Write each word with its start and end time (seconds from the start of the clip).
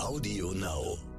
Audio 0.00 0.52
Now. 0.52 1.13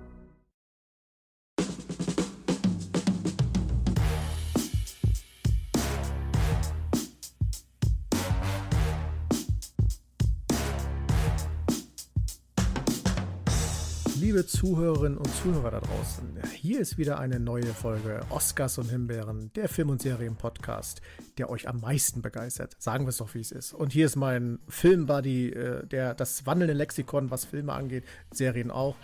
Liebe 14.36 14.48
Zuhörerinnen 14.48 15.18
und 15.18 15.34
Zuhörer 15.34 15.72
da 15.72 15.80
draußen, 15.80 16.38
hier 16.56 16.82
ist 16.82 16.98
wieder 16.98 17.20
eine 17.20 17.40
neue 17.40 17.68
Folge 17.68 18.20
Oscars 18.30 18.78
und 18.78 18.90
Himbeeren, 18.90 19.50
der 19.56 19.70
Film- 19.70 19.90
und 19.90 20.02
Serien-Podcast, 20.02 21.02
der 21.38 21.50
euch 21.50 21.70
am 21.70 21.80
meisten 21.80 22.22
begeistert. 22.22 22.76
Sagen 22.78 23.06
wir 23.06 23.12
es 23.12 23.18
doch, 23.18 23.34
wie 23.34 23.40
es 23.40 23.54
ist. 23.54 23.74
Und 23.74 23.94
hier 23.94 24.08
ist 24.08 24.18
mein 24.18 24.60
Filmbuddy, 24.68 25.52
äh, 25.52 25.88
der 25.88 26.16
das 26.16 26.46
wandelnde 26.46 26.74
Lexikon, 26.74 27.32
was 27.32 27.46
Filme 27.46 27.72
angeht, 27.72 28.04
Serien 28.30 28.72
auch, 28.72 28.98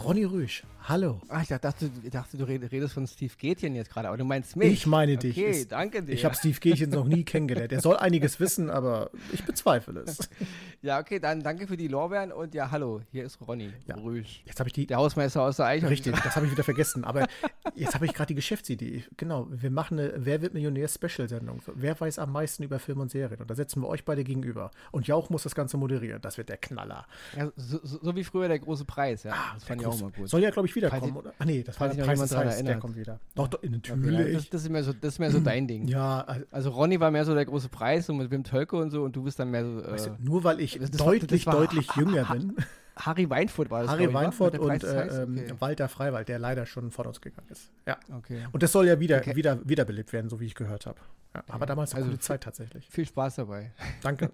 Ronny 0.00 0.24
Rüsch. 0.24 0.62
Hallo. 0.84 1.20
Ah, 1.28 1.42
ich 1.42 1.48
dachte, 1.48 1.90
ich 2.02 2.10
dachte, 2.10 2.38
du 2.38 2.44
redest 2.44 2.94
von 2.94 3.06
Steve 3.06 3.32
Gätchen 3.36 3.74
jetzt 3.74 3.90
gerade, 3.90 4.08
aber 4.08 4.16
du 4.16 4.24
meinst 4.24 4.56
mich. 4.56 4.72
Ich 4.72 4.86
meine 4.86 5.18
dich. 5.18 5.36
Okay, 5.36 5.66
danke 5.68 6.02
dir. 6.02 6.12
Ich 6.12 6.24
habe 6.24 6.34
Steve 6.34 6.58
Gätchen 6.58 6.88
noch 6.90 7.04
nie 7.04 7.24
kennengelernt. 7.24 7.72
Er 7.72 7.82
soll 7.82 7.96
einiges 7.98 8.40
wissen, 8.40 8.70
aber 8.70 9.10
ich 9.32 9.44
bezweifle 9.44 10.00
es. 10.00 10.18
Ja, 10.80 11.00
okay, 11.00 11.18
dann 11.18 11.42
danke 11.42 11.66
für 11.66 11.76
die 11.76 11.88
Lorbeeren 11.88 12.30
und 12.30 12.54
ja, 12.54 12.70
hallo, 12.70 13.00
hier 13.10 13.24
ist 13.24 13.40
Ronny 13.40 13.72
Ja. 13.88 13.96
Rüsch. 13.96 14.42
Jetzt 14.46 14.60
habe 14.60 14.68
ich 14.68 14.72
die. 14.72 14.86
Der 14.86 14.98
Hausmeister 14.98 15.42
aus 15.42 15.56
der 15.56 15.66
Eichhörnchen. 15.66 16.12
Richtig, 16.14 16.22
das 16.24 16.36
habe 16.36 16.46
ich 16.46 16.52
wieder 16.52 16.62
vergessen. 16.62 17.02
Aber 17.02 17.26
jetzt 17.74 17.96
habe 17.96 18.06
ich 18.06 18.14
gerade 18.14 18.28
die 18.28 18.36
Geschäftsidee. 18.36 19.02
Genau, 19.16 19.48
wir 19.50 19.72
machen 19.72 19.98
eine 19.98 20.12
Wer 20.18 20.40
wird 20.40 20.54
Millionär-Special-Sendung. 20.54 21.62
Wer 21.74 21.98
weiß 21.98 22.20
am 22.20 22.30
meisten 22.30 22.62
über 22.62 22.78
Film 22.78 23.00
und 23.00 23.10
Serien? 23.10 23.40
Und 23.40 23.50
da 23.50 23.56
setzen 23.56 23.82
wir 23.82 23.88
euch 23.88 24.04
beide 24.04 24.22
gegenüber. 24.22 24.70
Und 24.92 25.08
Jauch 25.08 25.30
muss 25.30 25.42
das 25.42 25.56
Ganze 25.56 25.76
moderieren. 25.78 26.22
Das 26.22 26.38
wird 26.38 26.48
der 26.48 26.58
Knaller. 26.58 27.06
Ja, 27.36 27.50
so, 27.56 27.80
so, 27.82 28.14
wie 28.14 28.22
früher 28.22 28.46
der 28.46 28.60
große 28.60 28.84
Preis, 28.84 29.24
ja. 29.24 29.32
Ah, 29.32 29.54
das 29.54 29.64
fand 29.64 29.80
ich 29.80 29.87
auch 29.88 30.00
immer 30.00 30.10
gut. 30.10 30.28
Soll 30.28 30.42
ja, 30.42 30.50
glaube 30.50 30.68
ich, 30.68 30.74
wiederkommen, 30.74 31.16
oder? 31.16 31.32
Ah, 31.38 31.44
nee, 31.44 31.62
das 31.62 31.78
war 31.80 31.88
der 31.88 32.04
Preis 32.04 32.20
des 32.20 32.36
Heißes, 32.36 32.64
der 32.64 32.78
kommt 32.78 32.96
wieder. 32.96 33.18
Doch, 33.34 33.48
doch, 33.48 33.62
natürlich. 33.62 34.34
das, 34.36 34.50
das, 34.50 34.62
ist 34.62 34.68
mehr 34.70 34.84
so, 34.84 34.92
das 34.92 35.14
ist 35.14 35.18
mehr 35.18 35.30
so 35.30 35.40
dein 35.40 35.66
Ding. 35.66 35.88
ja, 35.88 36.20
also, 36.22 36.44
Also 36.50 36.70
Ronny 36.70 36.98
war 37.00 37.10
mehr 37.10 37.24
so 37.24 37.34
der 37.34 37.44
große 37.44 37.68
Preis 37.68 38.08
und 38.08 38.16
mit 38.18 38.30
Wim 38.30 38.44
Tölke 38.44 38.76
und 38.76 38.90
so 38.90 39.02
und 39.04 39.14
du 39.16 39.22
bist 39.22 39.38
dann 39.38 39.50
mehr 39.50 39.64
so. 39.64 39.80
Äh, 39.82 39.92
weißt 39.92 40.06
du, 40.06 40.16
nur 40.20 40.44
weil 40.44 40.60
ich 40.60 40.78
das- 40.78 40.90
das 40.90 41.00
war- 41.00 41.06
deutlich, 41.08 41.46
war- 41.46 41.54
deutlich 41.54 41.88
jünger 41.96 42.24
bin. 42.32 42.54
Harry 42.96 43.30
Weinfurt 43.30 43.70
war 43.70 43.82
das. 43.82 43.90
Harry? 43.92 44.12
Weinfurt 44.12 44.58
und 44.58 44.82
äh, 44.82 45.08
okay. 45.22 45.54
Walter 45.60 45.88
Freiwald, 45.88 46.28
der 46.28 46.40
leider 46.40 46.66
schon 46.66 46.90
von 46.90 47.06
uns 47.06 47.20
gegangen 47.20 47.46
ist. 47.48 47.70
Ja. 47.86 47.96
okay. 48.16 48.40
Und 48.50 48.62
das 48.64 48.72
soll 48.72 48.88
ja 48.88 48.98
wieder, 48.98 49.18
Okay. 49.18 49.36
wieder 49.36 49.60
wiederbelebt 49.68 50.12
werden, 50.12 50.28
so 50.28 50.40
wie 50.40 50.46
ich 50.46 50.56
gehört 50.56 50.86
habe. 50.86 50.98
Ja, 51.34 51.44
aber 51.48 51.66
damals 51.66 51.92
eine 51.94 52.02
Also 52.04 52.10
viel- 52.10 52.20
Zeit 52.20 52.42
tatsächlich. 52.42 52.88
Viel 52.90 53.06
Spaß 53.06 53.36
dabei. 53.36 53.70
Danke. 54.02 54.30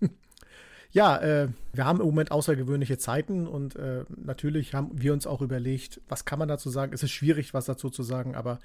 ja, 0.90 1.18
äh, 1.18 1.48
wir 1.72 1.84
haben 1.84 2.00
im 2.00 2.06
Moment 2.06 2.30
außergewöhnliche 2.30 2.96
Zeiten 2.96 3.46
und 3.46 3.76
äh, 3.76 4.04
natürlich 4.16 4.74
haben 4.74 4.90
wir 4.94 5.12
uns 5.12 5.26
auch 5.26 5.42
überlegt, 5.42 6.00
was 6.08 6.24
kann 6.24 6.38
man 6.38 6.48
dazu 6.48 6.70
sagen. 6.70 6.92
Es 6.94 7.02
ist 7.02 7.10
schwierig, 7.10 7.52
was 7.52 7.66
dazu 7.66 7.90
zu 7.90 8.02
sagen, 8.02 8.34
aber 8.34 8.58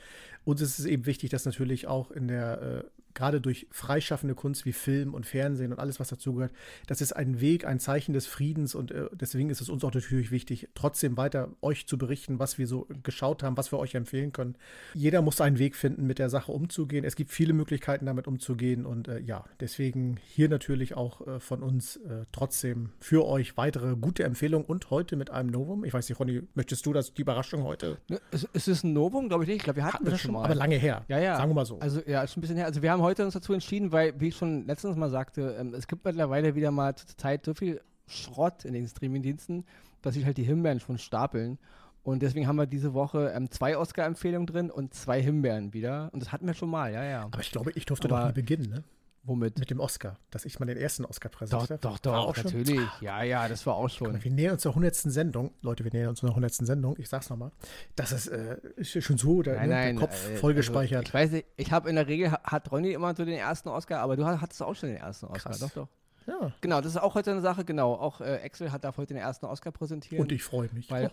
uns 0.46 0.62
ist 0.62 0.80
es 0.80 0.86
eben 0.86 1.06
wichtig, 1.06 1.32
dass 1.32 1.46
natürlich 1.46 1.88
auch 1.88 2.12
in 2.12 2.30
der, 2.30 2.62
äh, 2.62 2.84
gerade 3.16 3.42
durch 3.42 3.68
freischaffende 3.72 4.36
Kunst 4.36 4.66
wie 4.66 4.74
Film 4.74 5.14
und 5.14 5.26
Fernsehen 5.26 5.72
und 5.72 5.80
alles, 5.80 6.00
was 6.00 6.08
dazugehört, 6.10 6.52
das 6.88 7.02
ist 7.02 7.14
ein 7.14 7.40
Weg, 7.42 7.66
ein 7.66 7.80
Zeichen 7.80 8.14
des 8.14 8.26
Friedens 8.28 8.76
und 8.76 8.92
äh, 8.92 9.08
deswegen 9.14 9.50
ist 9.50 9.62
es 9.62 9.70
uns 9.70 9.84
auch 9.84 9.94
natürlich 9.94 10.32
wichtig, 10.32 10.70
trotzdem 10.76 11.18
weiter 11.18 11.50
euch 11.62 11.88
zu 11.88 11.98
berichten, 11.98 12.40
was 12.40 12.58
wir 12.58 12.68
so 12.68 12.88
geschaut 13.04 13.44
haben, 13.44 13.58
was 13.58 13.72
wir 13.72 13.80
euch 13.80 13.96
empfehlen 13.96 14.32
können. 14.32 14.56
Jeder 14.94 15.22
muss 15.22 15.42
einen 15.42 15.60
Weg 15.60 15.76
finden, 15.76 16.06
mit 16.08 16.20
der 16.20 16.30
Sache 16.30 16.52
umzugehen. 16.52 17.06
Es 17.06 17.16
gibt 17.16 17.32
viele 17.32 17.54
Möglichkeiten, 17.54 18.06
damit 18.06 18.28
umzugehen 18.28 18.86
und 18.86 19.08
äh, 19.08 19.20
ja, 19.20 19.46
deswegen 19.60 20.18
hier 20.24 20.50
natürlich 20.50 20.96
auch 20.96 21.26
äh, 21.28 21.40
von 21.40 21.64
uns 21.64 21.98
äh, 21.98 22.26
trotzdem 22.32 22.90
für 23.00 23.26
euch 23.26 23.58
weitere 23.58 23.96
gute 23.96 24.24
Empfehlungen 24.24 24.66
und 24.68 24.90
heute 24.90 25.16
mit 25.16 25.30
einem 25.30 25.50
Novum. 25.50 25.84
Ich 25.86 25.94
weiß 25.94 26.08
nicht, 26.10 26.20
Ronny, 26.20 26.42
möchtest 26.56 26.86
du 26.86 26.94
das, 26.94 27.14
die 27.14 27.22
Überraschung 27.22 27.64
heute? 27.64 27.98
Ne, 28.10 28.20
Es, 28.32 28.48
es 28.54 28.68
ist 28.68 28.84
ein 28.84 28.94
Novum, 28.94 29.30
glaube 29.30 29.44
ich 29.44 29.48
nicht. 29.48 29.58
Ich 29.58 29.64
glaube, 29.64 29.78
wir 29.78 29.84
hatten, 29.86 29.94
Hatten 29.96 30.06
wir 30.06 30.12
das 30.12 30.22
schon 30.22 30.34
mal. 30.34 30.44
aber 30.46 30.56
lange 30.56 30.76
her. 30.76 31.04
Ja, 31.08 31.20
ja. 31.20 31.38
Sagen 31.38 31.52
wir 31.52 31.56
mal 31.56 31.66
so. 31.66 31.80
Also 31.80 32.02
ja, 32.06 32.24
ist 32.24 32.36
ein 32.38 32.42
bisschen 32.42 32.58
her. 32.58 32.66
Also 32.66 32.82
wir 32.82 32.92
haben 32.92 33.02
heute 33.04 33.24
uns 33.24 33.36
dazu 33.36 33.54
entschieden, 33.54 33.92
weil, 33.92 34.20
wie 34.20 34.30
ich 34.30 34.36
schon 34.36 34.66
letztens 34.66 34.96
mal 34.98 35.10
sagte, 35.10 35.56
ähm, 35.60 35.74
es 35.74 35.88
gibt 35.88 36.04
mittlerweile 36.06 36.56
wieder 36.56 36.72
mal 36.72 36.96
zur 36.96 37.16
Zeit 37.18 37.46
so 37.46 37.54
viel 37.54 37.80
Schrott 38.08 38.66
in 38.66 38.74
den 38.74 38.88
Streamingdiensten, 38.88 39.66
dass 40.02 40.16
sich 40.16 40.26
halt 40.26 40.38
die 40.38 40.44
Himbeeren 40.44 40.80
schon 40.80 40.98
stapeln. 40.98 41.60
Und 42.04 42.22
deswegen 42.22 42.48
haben 42.48 42.58
wir 42.58 42.66
diese 42.66 42.94
Woche 42.94 43.32
ähm, 43.34 43.50
zwei 43.50 43.78
Oscar-Empfehlungen 43.78 44.48
drin 44.48 44.72
und 44.72 44.94
zwei 44.94 45.22
Himbeeren 45.22 45.74
wieder. 45.74 46.10
Und 46.12 46.22
das 46.22 46.32
hatten 46.32 46.48
wir 46.48 46.54
schon 46.54 46.70
mal, 46.70 46.92
ja, 46.92 47.04
ja. 47.04 47.22
aber 47.24 47.40
ich 47.40 47.52
glaube, 47.52 47.72
ich 47.76 47.86
durfte 47.86 48.10
aber- 48.10 48.20
doch 48.20 48.28
nie 48.28 48.34
beginnen, 48.34 48.70
ne? 48.70 48.84
Womit? 49.26 49.58
Mit 49.58 49.70
dem 49.70 49.80
Oscar, 49.80 50.18
dass 50.32 50.44
ich 50.44 50.60
mal 50.60 50.66
den 50.66 50.76
ersten 50.78 51.06
Oscar 51.06 51.30
Doch, 51.30 51.38
präsentiert 51.40 51.86
doch, 51.86 51.92
War 51.92 51.98
doch, 52.02 52.14
auch 52.28 52.36
schon? 52.36 52.44
natürlich. 52.46 52.82
Ja, 53.00 53.24
ja, 53.24 53.48
das 53.48 53.66
war 53.66 53.76
auch 53.76 53.88
schon. 53.90 54.22
Wir 54.22 54.32
nähern 54.32 54.54
uns 54.54 54.64
der 54.64 54.72
100. 54.72 54.94
Sendung. 54.96 55.52
Leute, 55.62 55.86
wir 55.86 55.92
nähern 55.94 56.10
uns 56.10 56.20
der 56.20 56.30
100. 56.30 56.54
Sendung. 56.56 56.96
Ich 56.98 57.08
sag's 57.08 57.30
nochmal. 57.30 57.52
Das 57.96 58.12
ist, 58.12 58.28
äh, 58.28 58.58
ist 58.76 59.02
schon 59.02 59.18
so, 59.18 59.42
der, 59.42 59.56
Nein, 59.56 59.70
ne, 59.70 59.76
nein. 59.76 59.96
der 59.96 60.08
Kopf 60.08 60.28
äh, 60.30 60.36
voll 60.36 60.52
also, 60.52 60.58
gespeichert. 60.58 61.08
ich 61.08 61.14
weiß 61.14 61.32
nicht, 61.32 61.46
ich 61.56 61.72
habe 61.72 61.90
in 61.90 61.96
der 61.96 62.08
Regel, 62.08 62.32
ha- 62.32 62.42
hat 62.44 62.70
Ronny 62.72 62.92
immer 62.92 63.16
so 63.16 63.24
den 63.24 63.38
ersten 63.38 63.70
Oscar, 63.70 64.02
aber 64.02 64.18
du 64.18 64.26
ha- 64.26 64.42
hattest 64.42 64.62
auch 64.62 64.76
schon 64.76 64.90
den 64.90 64.98
ersten 64.98 65.28
Oscar. 65.28 65.52
Krass. 65.54 65.60
Doch, 65.60 65.70
doch. 65.72 65.88
ja. 66.28 66.52
Genau, 66.60 66.82
das 66.82 66.92
ist 66.92 66.98
auch 66.98 67.16
heute 67.16 67.32
eine 67.32 67.42
Sache, 67.42 67.64
genau. 67.64 67.94
Auch 67.94 68.20
äh, 68.20 68.42
Axel 68.44 68.74
hat 68.74 68.84
darf 68.84 68.98
heute 68.98 69.14
den 69.14 69.24
ersten 69.24 69.46
Oscar 69.46 69.72
präsentieren. 69.72 70.22
Und 70.22 70.34
ich 70.34 70.44
freue 70.44 70.68
mich. 70.74 70.92
Weil, 70.92 71.12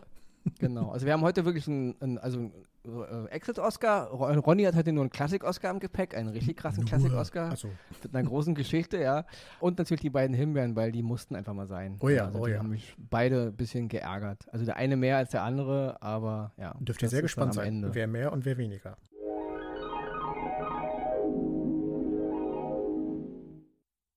genau, 0.58 0.90
also 0.90 1.06
wir 1.06 1.12
haben 1.12 1.22
heute 1.22 1.44
wirklich 1.44 1.66
einen, 1.68 1.94
einen 2.00 2.18
also 2.18 2.38
einen, 2.38 2.52
äh, 2.84 3.34
Axels-Oscar. 3.34 4.08
Ro- 4.08 4.32
Ronny 4.40 4.62
hat 4.64 4.74
heute 4.74 4.92
nur 4.92 5.02
einen 5.02 5.10
Klassik-Oscar 5.10 5.70
im 5.70 5.80
Gepäck, 5.80 6.16
einen 6.16 6.28
richtig 6.28 6.56
krassen 6.56 6.84
Klassik-Oscar 6.84 7.50
Also, 7.50 7.68
mit 8.02 8.14
einer 8.14 8.26
großen 8.26 8.54
Geschichte, 8.54 8.98
ja. 8.98 9.26
Und 9.60 9.78
natürlich 9.78 10.00
die 10.00 10.10
beiden 10.10 10.34
Himbeeren, 10.34 10.76
weil 10.76 10.92
die 10.92 11.02
mussten 11.02 11.36
einfach 11.36 11.52
mal 11.52 11.66
sein. 11.66 11.98
Oh 12.00 12.08
ja, 12.08 12.26
also 12.26 12.40
oh 12.40 12.46
die 12.46 12.52
ja. 12.52 12.58
haben 12.58 12.70
mich 12.70 12.94
beide 12.98 13.48
ein 13.48 13.56
bisschen 13.56 13.88
geärgert. 13.88 14.46
Also 14.52 14.64
der 14.64 14.76
eine 14.76 14.96
mehr 14.96 15.18
als 15.18 15.30
der 15.30 15.42
andere, 15.42 16.00
aber 16.02 16.52
ja. 16.56 16.74
dürft 16.80 17.02
ihr 17.02 17.08
sehr 17.08 17.22
gespannt 17.22 17.54
sein, 17.54 17.66
Ende. 17.66 17.94
wer 17.94 18.06
mehr 18.06 18.32
und 18.32 18.44
wer 18.44 18.56
weniger. 18.56 18.96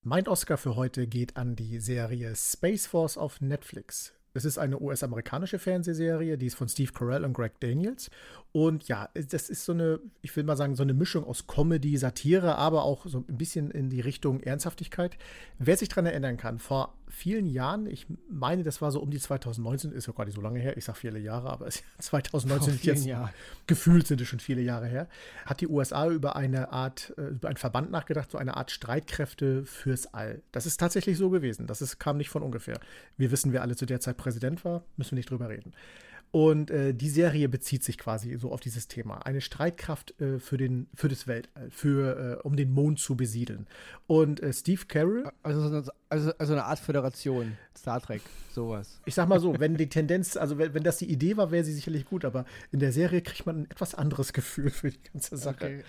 Mein 0.05 0.27
Oscar 0.27 0.57
für 0.57 0.75
heute 0.75 1.07
geht 1.07 1.37
an 1.37 1.55
die 1.55 1.79
Serie 1.79 2.35
Space 2.35 2.85
Force 2.87 3.17
auf 3.17 3.39
Netflix. 3.39 4.13
Es 4.35 4.45
ist 4.45 4.57
eine 4.57 4.81
US-amerikanische 4.81 5.59
Fernsehserie, 5.59 6.37
die 6.37 6.47
ist 6.47 6.55
von 6.55 6.67
Steve 6.67 6.91
Carell 6.91 7.23
und 7.23 7.33
Greg 7.33 7.59
Daniels. 7.59 8.09
Und 8.51 8.87
ja, 8.87 9.09
das 9.13 9.49
ist 9.49 9.65
so 9.65 9.73
eine, 9.73 9.99
ich 10.21 10.35
will 10.35 10.43
mal 10.43 10.57
sagen, 10.57 10.75
so 10.75 10.83
eine 10.83 10.93
Mischung 10.93 11.23
aus 11.23 11.45
Comedy, 11.45 11.97
Satire, 11.97 12.55
aber 12.55 12.83
auch 12.83 13.05
so 13.05 13.19
ein 13.19 13.37
bisschen 13.37 13.69
in 13.71 13.89
die 13.89 14.01
Richtung 14.01 14.41
Ernsthaftigkeit. 14.41 15.17
Wer 15.59 15.77
sich 15.77 15.89
daran 15.89 16.07
erinnern 16.07 16.37
kann, 16.37 16.59
vor 16.59 16.95
vielen 17.13 17.45
Jahren, 17.45 17.85
ich 17.85 18.07
meine, 18.27 18.63
das 18.63 18.81
war 18.81 18.91
so 18.91 18.99
um 18.99 19.11
die 19.11 19.19
2019, 19.19 19.91
ist 19.91 20.07
ja 20.07 20.13
gar 20.13 20.25
nicht 20.25 20.33
so 20.33 20.41
lange 20.41 20.59
her, 20.59 20.75
ich 20.77 20.85
sage 20.85 20.97
viele 20.97 21.19
Jahre, 21.19 21.51
aber 21.51 21.67
es 21.67 21.75
ist 21.77 21.83
2019 21.99 22.59
Vor 22.73 22.73
ist 22.73 22.85
jetzt 22.85 23.05
Jahren. 23.05 23.29
gefühlt 23.67 24.07
sind 24.07 24.19
es 24.19 24.27
schon 24.27 24.39
viele 24.39 24.61
Jahre 24.61 24.87
her, 24.87 25.07
hat 25.45 25.61
die 25.61 25.67
USA 25.67 26.09
über 26.09 26.35
eine 26.35 26.71
Art, 26.71 27.13
äh, 27.17 27.27
über 27.27 27.49
einen 27.49 27.57
Verband 27.57 27.91
nachgedacht, 27.91 28.31
so 28.31 28.39
eine 28.39 28.57
Art 28.57 28.71
Streitkräfte 28.71 29.63
fürs 29.65 30.11
All. 30.13 30.41
Das 30.51 30.65
ist 30.65 30.77
tatsächlich 30.77 31.17
so 31.17 31.29
gewesen. 31.29 31.67
Das 31.67 31.81
ist, 31.81 31.99
kam 31.99 32.17
nicht 32.17 32.29
von 32.29 32.41
ungefähr. 32.41 32.79
Wir 33.15 33.31
wissen, 33.31 33.53
wer 33.53 33.61
alle 33.61 33.75
zu 33.75 33.85
der 33.85 33.99
Zeit 33.99 34.17
Präsident 34.23 34.63
war, 34.65 34.83
müssen 34.97 35.11
wir 35.11 35.17
nicht 35.17 35.29
drüber 35.29 35.49
reden. 35.49 35.73
Und 36.31 36.71
äh, 36.71 36.95
die 36.95 37.09
Serie 37.09 37.47
bezieht 37.47 37.83
sich 37.83 37.99
quasi 37.99 38.35
so 38.39 38.51
auf 38.51 38.59
dieses 38.59 38.87
Thema. 38.87 39.23
Eine 39.23 39.39
Streitkraft 39.39 40.19
äh, 40.19 40.39
für, 40.39 40.57
den, 40.57 40.87
für 40.95 41.07
das 41.07 41.27
Weltall, 41.27 41.69
für, 41.69 42.39
äh, 42.41 42.47
um 42.47 42.55
den 42.55 42.71
Mond 42.71 42.99
zu 42.99 43.15
besiedeln. 43.15 43.67
Und 44.07 44.41
äh, 44.41 44.51
Steve 44.51 44.81
Carroll, 44.87 45.29
Also, 45.43 45.91
also, 46.09 46.31
also 46.39 46.53
eine 46.53 46.63
Art 46.63 46.79
Föderation, 46.79 47.55
Star 47.77 48.01
Trek, 48.01 48.23
sowas. 48.51 48.99
ich 49.05 49.13
sag 49.13 49.27
mal 49.29 49.39
so, 49.39 49.59
wenn 49.59 49.77
die 49.77 49.89
Tendenz, 49.89 50.35
also 50.35 50.57
wenn, 50.57 50.73
wenn 50.73 50.81
das 50.81 50.97
die 50.97 51.11
Idee 51.11 51.37
war, 51.37 51.51
wäre 51.51 51.63
sie 51.63 51.73
sicherlich 51.73 52.05
gut, 52.05 52.25
aber 52.25 52.45
in 52.71 52.79
der 52.79 52.91
Serie 52.93 53.21
kriegt 53.21 53.45
man 53.45 53.59
ein 53.59 53.65
etwas 53.69 53.93
anderes 53.93 54.33
Gefühl 54.33 54.71
für 54.71 54.89
die 54.89 55.03
ganze 55.13 55.37
Sache. 55.37 55.55
Okay. 55.65 55.83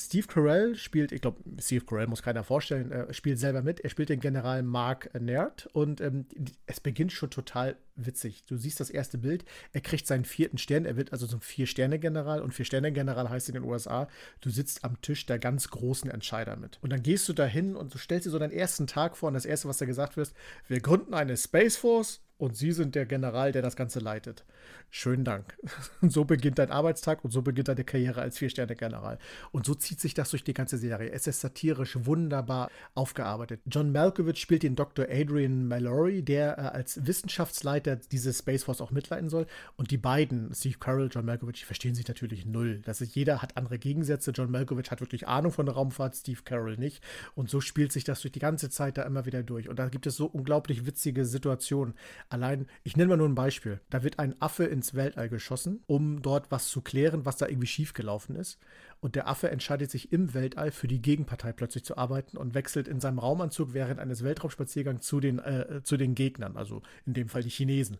Steve 0.00 0.26
Carell 0.26 0.76
spielt, 0.76 1.12
ich 1.12 1.20
glaube, 1.20 1.42
Steve 1.60 1.84
Carell 1.84 2.06
muss 2.06 2.22
keiner 2.22 2.42
vorstellen, 2.42 2.90
äh, 2.90 3.12
spielt 3.12 3.38
selber 3.38 3.60
mit. 3.60 3.80
Er 3.80 3.90
spielt 3.90 4.08
den 4.08 4.20
General 4.20 4.62
Mark 4.62 5.10
Naird 5.18 5.68
und 5.74 6.00
ähm, 6.00 6.26
es 6.64 6.80
beginnt 6.80 7.12
schon 7.12 7.28
total 7.28 7.76
witzig. 7.96 8.44
Du 8.46 8.56
siehst 8.56 8.80
das 8.80 8.88
erste 8.88 9.18
Bild, 9.18 9.44
er 9.72 9.82
kriegt 9.82 10.06
seinen 10.06 10.24
vierten 10.24 10.56
Stern, 10.56 10.86
er 10.86 10.96
wird 10.96 11.12
also 11.12 11.26
zum 11.26 11.42
Vier-Sterne-General 11.42 12.40
und 12.40 12.54
Vier-Sterne-General 12.54 13.28
heißt 13.28 13.48
in 13.50 13.54
den 13.54 13.64
USA, 13.64 14.08
du 14.40 14.48
sitzt 14.48 14.84
am 14.84 15.00
Tisch 15.02 15.26
der 15.26 15.38
ganz 15.38 15.68
großen 15.68 16.10
Entscheider 16.10 16.56
mit. 16.56 16.78
Und 16.80 16.90
dann 16.90 17.02
gehst 17.02 17.28
du 17.28 17.34
dahin 17.34 17.76
und 17.76 17.92
du 17.92 17.98
stellst 17.98 18.26
dir 18.26 18.30
so 18.30 18.38
deinen 18.38 18.52
ersten 18.52 18.86
Tag 18.86 19.18
vor 19.18 19.28
und 19.28 19.34
das 19.34 19.44
erste, 19.44 19.68
was 19.68 19.78
da 19.78 19.84
gesagt 19.84 20.16
wird, 20.16 20.32
wir 20.66 20.80
gründen 20.80 21.12
eine 21.12 21.36
Space 21.36 21.76
Force 21.76 22.22
und 22.40 22.56
Sie 22.56 22.72
sind 22.72 22.94
der 22.94 23.04
General, 23.04 23.52
der 23.52 23.62
das 23.62 23.76
Ganze 23.76 24.00
leitet. 24.00 24.44
Schönen 24.92 25.24
Dank. 25.24 25.56
Und 26.00 26.10
so 26.12 26.24
beginnt 26.24 26.58
dein 26.58 26.70
Arbeitstag 26.70 27.22
und 27.22 27.30
so 27.30 27.42
beginnt 27.42 27.68
deine 27.68 27.84
Karriere 27.84 28.22
als 28.22 28.38
Vier-Sterne-General. 28.38 29.18
Und 29.52 29.66
so 29.66 29.74
zieht 29.74 30.00
sich 30.00 30.14
das 30.14 30.30
durch 30.30 30.42
die 30.42 30.54
ganze 30.54 30.78
Serie. 30.78 31.12
Es 31.12 31.28
ist 31.28 31.40
satirisch 31.40 31.96
wunderbar 32.04 32.70
aufgearbeitet. 32.94 33.60
John 33.66 33.92
Malkovich 33.92 34.40
spielt 34.40 34.64
den 34.64 34.74
Dr. 34.74 35.06
Adrian 35.08 35.68
Mallory, 35.68 36.22
der 36.22 36.58
äh, 36.58 36.62
als 36.62 37.06
Wissenschaftsleiter 37.06 37.96
diese 37.96 38.32
Space 38.32 38.64
Force 38.64 38.80
auch 38.80 38.90
mitleiten 38.90 39.28
soll. 39.28 39.46
Und 39.76 39.92
die 39.92 39.98
beiden, 39.98 40.52
Steve 40.54 40.78
Carell, 40.80 41.08
John 41.12 41.26
Malkovich, 41.26 41.64
verstehen 41.66 41.94
sich 41.94 42.08
natürlich 42.08 42.44
null. 42.46 42.80
Das 42.84 43.00
ist, 43.00 43.14
jeder 43.14 43.42
hat 43.42 43.56
andere 43.56 43.78
Gegensätze. 43.78 44.32
John 44.32 44.50
Malkovich 44.50 44.90
hat 44.90 45.00
wirklich 45.00 45.28
Ahnung 45.28 45.52
von 45.52 45.66
der 45.66 45.76
Raumfahrt, 45.76 46.16
Steve 46.16 46.40
Carell 46.42 46.78
nicht. 46.78 47.00
Und 47.36 47.48
so 47.48 47.60
spielt 47.60 47.92
sich 47.92 48.02
das 48.02 48.22
durch 48.22 48.32
die 48.32 48.40
ganze 48.40 48.70
Zeit 48.70 48.98
da 48.98 49.02
immer 49.02 49.24
wieder 49.24 49.44
durch. 49.44 49.68
Und 49.68 49.78
da 49.78 49.88
gibt 49.88 50.06
es 50.06 50.16
so 50.16 50.26
unglaublich 50.26 50.84
witzige 50.84 51.24
Situationen. 51.24 51.94
Allein, 52.30 52.68
ich 52.84 52.96
nenne 52.96 53.08
mal 53.08 53.16
nur 53.16 53.28
ein 53.28 53.34
Beispiel. 53.34 53.80
Da 53.90 54.04
wird 54.04 54.20
ein 54.20 54.40
Affe 54.40 54.64
ins 54.64 54.94
Weltall 54.94 55.28
geschossen, 55.28 55.82
um 55.88 56.22
dort 56.22 56.52
was 56.52 56.68
zu 56.68 56.80
klären, 56.80 57.26
was 57.26 57.38
da 57.38 57.48
irgendwie 57.48 57.66
schiefgelaufen 57.66 58.36
ist. 58.36 58.60
Und 59.00 59.16
der 59.16 59.26
Affe 59.26 59.50
entscheidet 59.50 59.90
sich 59.90 60.12
im 60.12 60.32
Weltall 60.32 60.70
für 60.70 60.86
die 60.86 61.02
Gegenpartei 61.02 61.52
plötzlich 61.52 61.84
zu 61.84 61.98
arbeiten 61.98 62.36
und 62.36 62.54
wechselt 62.54 62.86
in 62.86 63.00
seinem 63.00 63.18
Raumanzug 63.18 63.74
während 63.74 63.98
eines 63.98 64.22
Weltraumspaziergangs 64.22 65.04
zu 65.04 65.18
den, 65.18 65.40
äh, 65.40 65.82
zu 65.82 65.96
den 65.96 66.14
Gegnern, 66.14 66.56
also 66.56 66.82
in 67.04 67.14
dem 67.14 67.28
Fall 67.28 67.42
die 67.42 67.50
Chinesen 67.50 67.98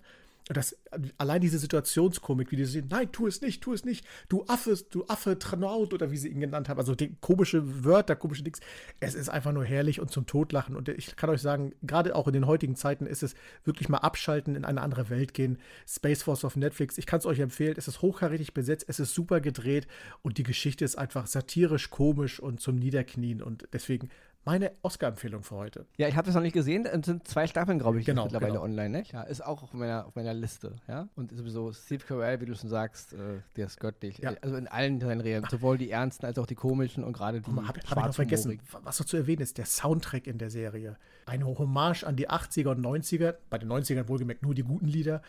das, 0.53 0.77
allein 1.17 1.41
diese 1.41 1.59
Situationskomik, 1.59 2.51
wie 2.51 2.57
die 2.57 2.65
sehen, 2.65 2.89
nein, 2.91 3.13
tu 3.13 3.27
es 3.27 3.41
nicht, 3.41 3.63
tu 3.63 3.73
es 3.73 3.85
nicht, 3.85 4.05
du 4.29 4.45
Affe, 4.49 4.77
du 4.91 5.05
Affe, 5.07 5.39
Tranaut 5.39 5.95
oder 5.95 6.11
wie 6.11 6.17
sie 6.17 6.29
ihn 6.29 6.41
genannt 6.41 6.69
haben, 6.69 6.79
also 6.79 6.95
komische 7.21 7.85
Wörter, 7.85 8.17
komische 8.17 8.43
Dings. 8.43 8.61
Es 8.99 9.15
ist 9.15 9.29
einfach 9.29 9.53
nur 9.53 9.65
herrlich 9.65 10.01
und 10.01 10.11
zum 10.11 10.27
Totlachen. 10.27 10.77
Und 10.77 10.89
ich 10.89 11.17
kann 11.17 11.31
euch 11.31 11.41
sagen, 11.41 11.73
gerade 11.83 12.15
auch 12.17 12.27
in 12.27 12.33
den 12.33 12.47
heutigen 12.47 12.75
Zeiten 12.75 13.07
ist 13.07 13.23
es 13.23 13.35
wirklich 13.65 13.89
mal 13.89 13.99
abschalten, 13.99 14.57
in 14.57 14.65
eine 14.65 14.81
andere 14.81 15.09
Welt 15.09 15.35
gehen. 15.35 15.59
Space 15.87 16.25
Force 16.25 16.45
auf 16.45 16.57
Netflix, 16.57 16.99
ich 16.99 17.07
kann 17.07 17.21
es 17.21 17.27
euch 17.27 17.39
empfehlen. 17.39 17.75
Es 17.77 17.89
ist 17.89 18.03
hochkarätig 18.03 18.53
besetzt, 18.53 18.87
es 18.89 18.99
ist 18.99 19.15
super 19.15 19.41
gedreht 19.41 19.87
und 20.23 20.39
die 20.39 20.43
Geschichte 20.43 20.85
ist 20.85 20.97
einfach 20.97 21.27
satirisch, 21.27 21.91
komisch 21.91 22.41
und 22.41 22.61
zum 22.61 22.77
Niederknien. 22.77 23.43
Und 23.43 23.69
deswegen 23.73 24.11
meine 24.45 24.73
Oscar-Empfehlung 24.83 25.43
für 25.43 25.57
heute. 25.57 25.87
Ja, 25.97 26.09
ich 26.09 26.17
habe 26.17 26.27
das 26.27 26.35
noch 26.35 26.43
nicht 26.43 26.55
gesehen. 26.55 26.87
Es 26.87 27.07
sind 27.07 27.29
zwei 27.29 27.47
Staffeln, 27.47 27.79
glaube 27.79 28.01
ich, 28.01 28.07
genau, 28.07 28.25
mittlerweile 28.25 28.53
genau. 28.53 28.65
online. 28.65 28.89
Ne? 28.89 29.03
Ja, 29.13 29.23
ist 29.23 29.45
auch 29.45 29.63
auf 29.63 29.75
meiner, 29.75 30.07
auf 30.07 30.17
meiner 30.17 30.33
Liste. 30.33 30.77
Ja? 30.89 31.09
Und 31.15 31.31
sowieso 31.33 31.73
Steve 31.73 32.05
Carell, 32.05 32.41
wie 32.41 32.47
du 32.47 32.55
schon 32.55 32.71
sagst, 32.71 33.13
äh, 33.13 33.17
der 33.57 33.67
ist 33.67 33.79
göttlich. 33.79 34.19
Ja. 34.19 34.33
Also 34.41 34.57
in 34.57 34.67
allen 34.67 35.01
seinen 35.01 35.21
Reden, 35.21 35.47
sowohl 35.51 35.77
die 35.77 35.91
ernsten 35.91 36.27
als 36.27 36.39
auch 36.39 36.47
die 36.47 36.55
komischen 36.55 37.05
und 37.05 37.13
gerade 37.13 37.41
die 37.41 37.51
Habe 37.51 37.67
hab 37.67 37.77
ich 37.77 37.91
noch 37.91 38.15
vergessen, 38.15 38.59
was 38.83 38.99
noch 38.99 39.07
zu 39.07 39.17
erwähnen 39.17 39.43
ist, 39.43 39.59
der 39.59 39.67
Soundtrack 39.67 40.27
in 40.27 40.39
der 40.39 40.51
Serie. 40.51 40.97
Eine 41.27 41.47
Hommage 41.47 42.05
an 42.05 42.17
die 42.17 42.29
80er 42.29 42.69
und 42.69 42.85
90er, 42.85 43.35
bei 43.51 43.59
den 43.59 43.71
90ern 43.71 44.09
wohlgemerkt 44.09 44.43
nur 44.43 44.55
die 44.55 44.63
guten 44.63 44.87
Lieder, 44.87 45.23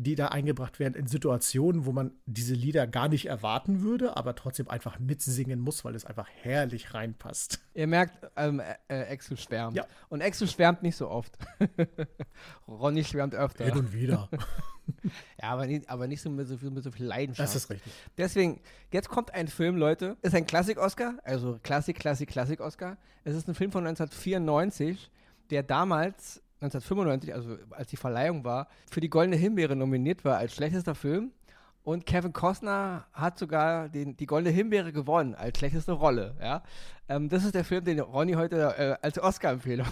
die 0.00 0.14
da 0.14 0.28
eingebracht 0.28 0.78
werden 0.78 0.94
in 0.94 1.08
Situationen, 1.08 1.84
wo 1.84 1.90
man 1.90 2.12
diese 2.24 2.54
Lieder 2.54 2.86
gar 2.86 3.08
nicht 3.08 3.26
erwarten 3.26 3.80
würde, 3.80 4.16
aber 4.16 4.36
trotzdem 4.36 4.68
einfach 4.68 5.00
mitsingen 5.00 5.58
muss, 5.58 5.84
weil 5.84 5.96
es 5.96 6.04
einfach 6.04 6.28
herrlich 6.42 6.94
reinpasst. 6.94 7.58
Ihr 7.74 7.88
merkt, 7.88 8.24
ähm, 8.36 8.60
äh, 8.60 9.12
Axel 9.12 9.36
schwärmt. 9.36 9.76
Ja. 9.76 9.86
Und 10.08 10.22
Axel 10.22 10.46
schwärmt 10.46 10.84
nicht 10.84 10.94
so 10.94 11.10
oft. 11.10 11.36
Ronny 12.68 13.02
schwärmt 13.02 13.34
öfter. 13.34 13.64
Hin 13.64 13.76
und 13.76 13.92
wieder. 13.92 14.28
ja, 15.42 15.48
aber 15.48 15.66
nicht, 15.66 15.90
aber 15.90 16.06
nicht 16.06 16.22
so 16.22 16.30
mit, 16.30 16.46
so 16.46 16.56
viel, 16.56 16.70
mit 16.70 16.84
so 16.84 16.92
viel 16.92 17.06
Leidenschaft. 17.06 17.48
Das 17.48 17.56
ist 17.56 17.68
richtig. 17.68 17.92
Deswegen, 18.16 18.60
jetzt 18.92 19.08
kommt 19.08 19.34
ein 19.34 19.48
Film, 19.48 19.76
Leute. 19.76 20.16
Ist 20.22 20.36
ein 20.36 20.46
Klassik-Oscar, 20.46 21.18
also 21.24 21.58
Klassik, 21.64 21.98
Klassik, 21.98 22.28
Klassik-Oscar. 22.28 22.98
Es 23.24 23.34
ist 23.34 23.48
ein 23.48 23.56
Film 23.56 23.72
von 23.72 23.84
1994, 23.84 25.10
der 25.50 25.64
damals 25.64 26.40
1995, 26.60 27.34
also 27.34 27.56
als 27.70 27.88
die 27.88 27.96
Verleihung 27.96 28.44
war, 28.44 28.68
für 28.90 29.00
die 29.00 29.10
Goldene 29.10 29.36
Himbeere 29.36 29.76
nominiert 29.76 30.24
war 30.24 30.38
als 30.38 30.54
schlechtester 30.54 30.94
Film. 30.94 31.32
Und 31.84 32.04
Kevin 32.04 32.32
Costner 32.32 33.06
hat 33.12 33.38
sogar 33.38 33.88
den, 33.88 34.16
die 34.16 34.26
Goldene 34.26 34.54
Himbeere 34.54 34.92
gewonnen 34.92 35.34
als 35.34 35.58
schlechteste 35.58 35.92
Rolle. 35.92 36.34
Ja? 36.40 36.62
Ähm, 37.08 37.28
das 37.28 37.44
ist 37.44 37.54
der 37.54 37.64
Film, 37.64 37.84
den 37.84 38.00
Ronny 38.00 38.34
heute 38.34 38.74
äh, 38.76 38.96
als 39.00 39.18
Oscar-Empfehlung 39.18 39.86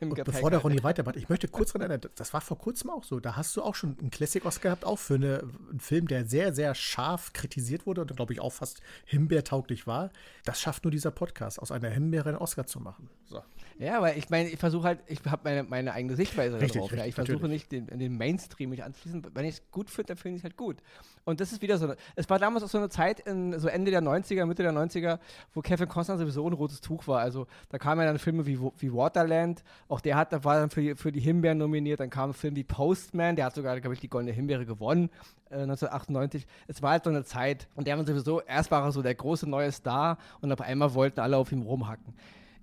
im 0.00 0.10
Und 0.10 0.24
bevor 0.24 0.50
der 0.50 0.60
Ronny 0.60 0.82
weitermacht, 0.82 1.16
ich 1.16 1.28
möchte 1.28 1.48
kurz 1.48 1.72
daran 1.72 1.90
erinnern, 1.90 2.10
das 2.14 2.32
war 2.32 2.40
vor 2.40 2.58
kurzem 2.58 2.90
auch 2.90 3.04
so. 3.04 3.20
Da 3.20 3.36
hast 3.36 3.56
du 3.56 3.62
auch 3.62 3.74
schon 3.74 3.96
einen 3.98 4.10
Classic-Oscar 4.10 4.70
gehabt, 4.70 4.84
auch 4.84 4.98
für 4.98 5.14
eine, 5.14 5.44
einen 5.70 5.80
Film, 5.80 6.06
der 6.08 6.24
sehr, 6.24 6.54
sehr 6.54 6.74
scharf 6.74 7.32
kritisiert 7.32 7.86
wurde 7.86 8.02
und, 8.02 8.14
glaube 8.14 8.32
ich, 8.32 8.40
auch 8.40 8.52
fast 8.52 8.80
himbeertauglich 9.04 9.86
war. 9.86 10.10
Das 10.44 10.60
schafft 10.60 10.84
nur 10.84 10.90
dieser 10.90 11.10
Podcast, 11.10 11.60
aus 11.60 11.72
einer 11.72 11.88
Himbeere 11.88 12.28
einen 12.28 12.38
Oscar 12.38 12.66
zu 12.66 12.80
machen. 12.80 13.08
So. 13.24 13.42
Ja, 13.78 14.02
weil 14.02 14.18
ich 14.18 14.28
meine, 14.28 14.48
ich 14.48 14.58
versuche 14.58 14.88
halt, 14.88 14.98
ich 15.06 15.20
habe 15.24 15.42
meine, 15.44 15.62
meine 15.62 15.92
eigene 15.92 16.16
Sichtweise 16.16 16.56
Richtig, 16.56 16.74
darauf. 16.74 16.90
ja. 16.90 16.96
richtig, 16.96 17.10
Ich 17.10 17.14
versuche 17.14 17.48
nicht 17.48 17.70
den, 17.70 17.86
den 17.86 18.16
Mainstream 18.16 18.70
mich 18.70 18.82
anzuschließen. 18.82 19.24
Wenn 19.32 19.44
ich 19.44 19.56
es 19.56 19.70
gut 19.70 19.88
finde, 19.88 20.08
dann 20.08 20.16
finde 20.16 20.36
ich 20.36 20.40
es 20.40 20.44
halt 20.44 20.56
gut. 20.56 20.78
Und 21.24 21.40
das 21.40 21.52
ist 21.52 21.62
wieder 21.62 21.78
so, 21.78 21.84
eine, 21.84 21.96
es 22.16 22.28
war 22.28 22.40
damals 22.40 22.64
auch 22.64 22.68
so 22.68 22.78
eine 22.78 22.88
Zeit, 22.88 23.20
in, 23.20 23.58
so 23.58 23.68
Ende 23.68 23.92
der 23.92 24.02
90er, 24.02 24.46
Mitte 24.46 24.64
der 24.64 24.72
90er, 24.72 25.20
wo 25.54 25.60
Kevin 25.60 25.88
Costner 25.88 26.18
sowieso 26.18 26.44
ein 26.48 26.54
rotes 26.54 26.80
Tuch 26.80 27.06
war. 27.06 27.20
Also 27.20 27.46
da 27.68 27.78
kamen 27.78 28.00
ja 28.00 28.06
dann 28.06 28.18
Filme 28.18 28.46
wie, 28.46 28.58
wie 28.58 28.92
Waterland, 28.92 29.62
auch 29.88 30.00
der 30.00 30.16
hat, 30.16 30.44
war 30.44 30.60
dann 30.60 30.70
für 30.70 30.82
die, 30.82 30.94
für 30.94 31.12
die 31.12 31.20
Himbeeren 31.20 31.58
nominiert, 31.58 32.00
dann 32.00 32.10
kam 32.10 32.30
ein 32.30 32.34
Film 32.34 32.56
wie 32.56 32.64
Postman, 32.64 33.36
der 33.36 33.46
hat 33.46 33.54
sogar, 33.54 33.80
glaube 33.80 33.94
ich, 33.94 34.00
die 34.00 34.08
Goldene 34.08 34.32
Himbeere 34.32 34.66
gewonnen. 34.66 35.10
äh, 35.50 35.54
1998. 35.54 36.46
Es 36.66 36.82
war 36.82 36.92
halt 36.92 37.04
so 37.04 37.10
eine 37.10 37.24
Zeit, 37.24 37.68
und 37.74 37.86
der 37.86 37.96
war 37.96 38.04
sowieso, 38.04 38.40
erst 38.42 38.70
war 38.70 38.84
er 38.84 38.92
so 38.92 39.02
der 39.02 39.14
große 39.14 39.48
neue 39.48 39.72
Star 39.72 40.18
und 40.40 40.52
auf 40.52 40.60
einmal 40.60 40.94
wollten 40.94 41.20
alle 41.20 41.36
auf 41.36 41.52
ihm 41.52 41.62
rumhacken. 41.62 42.14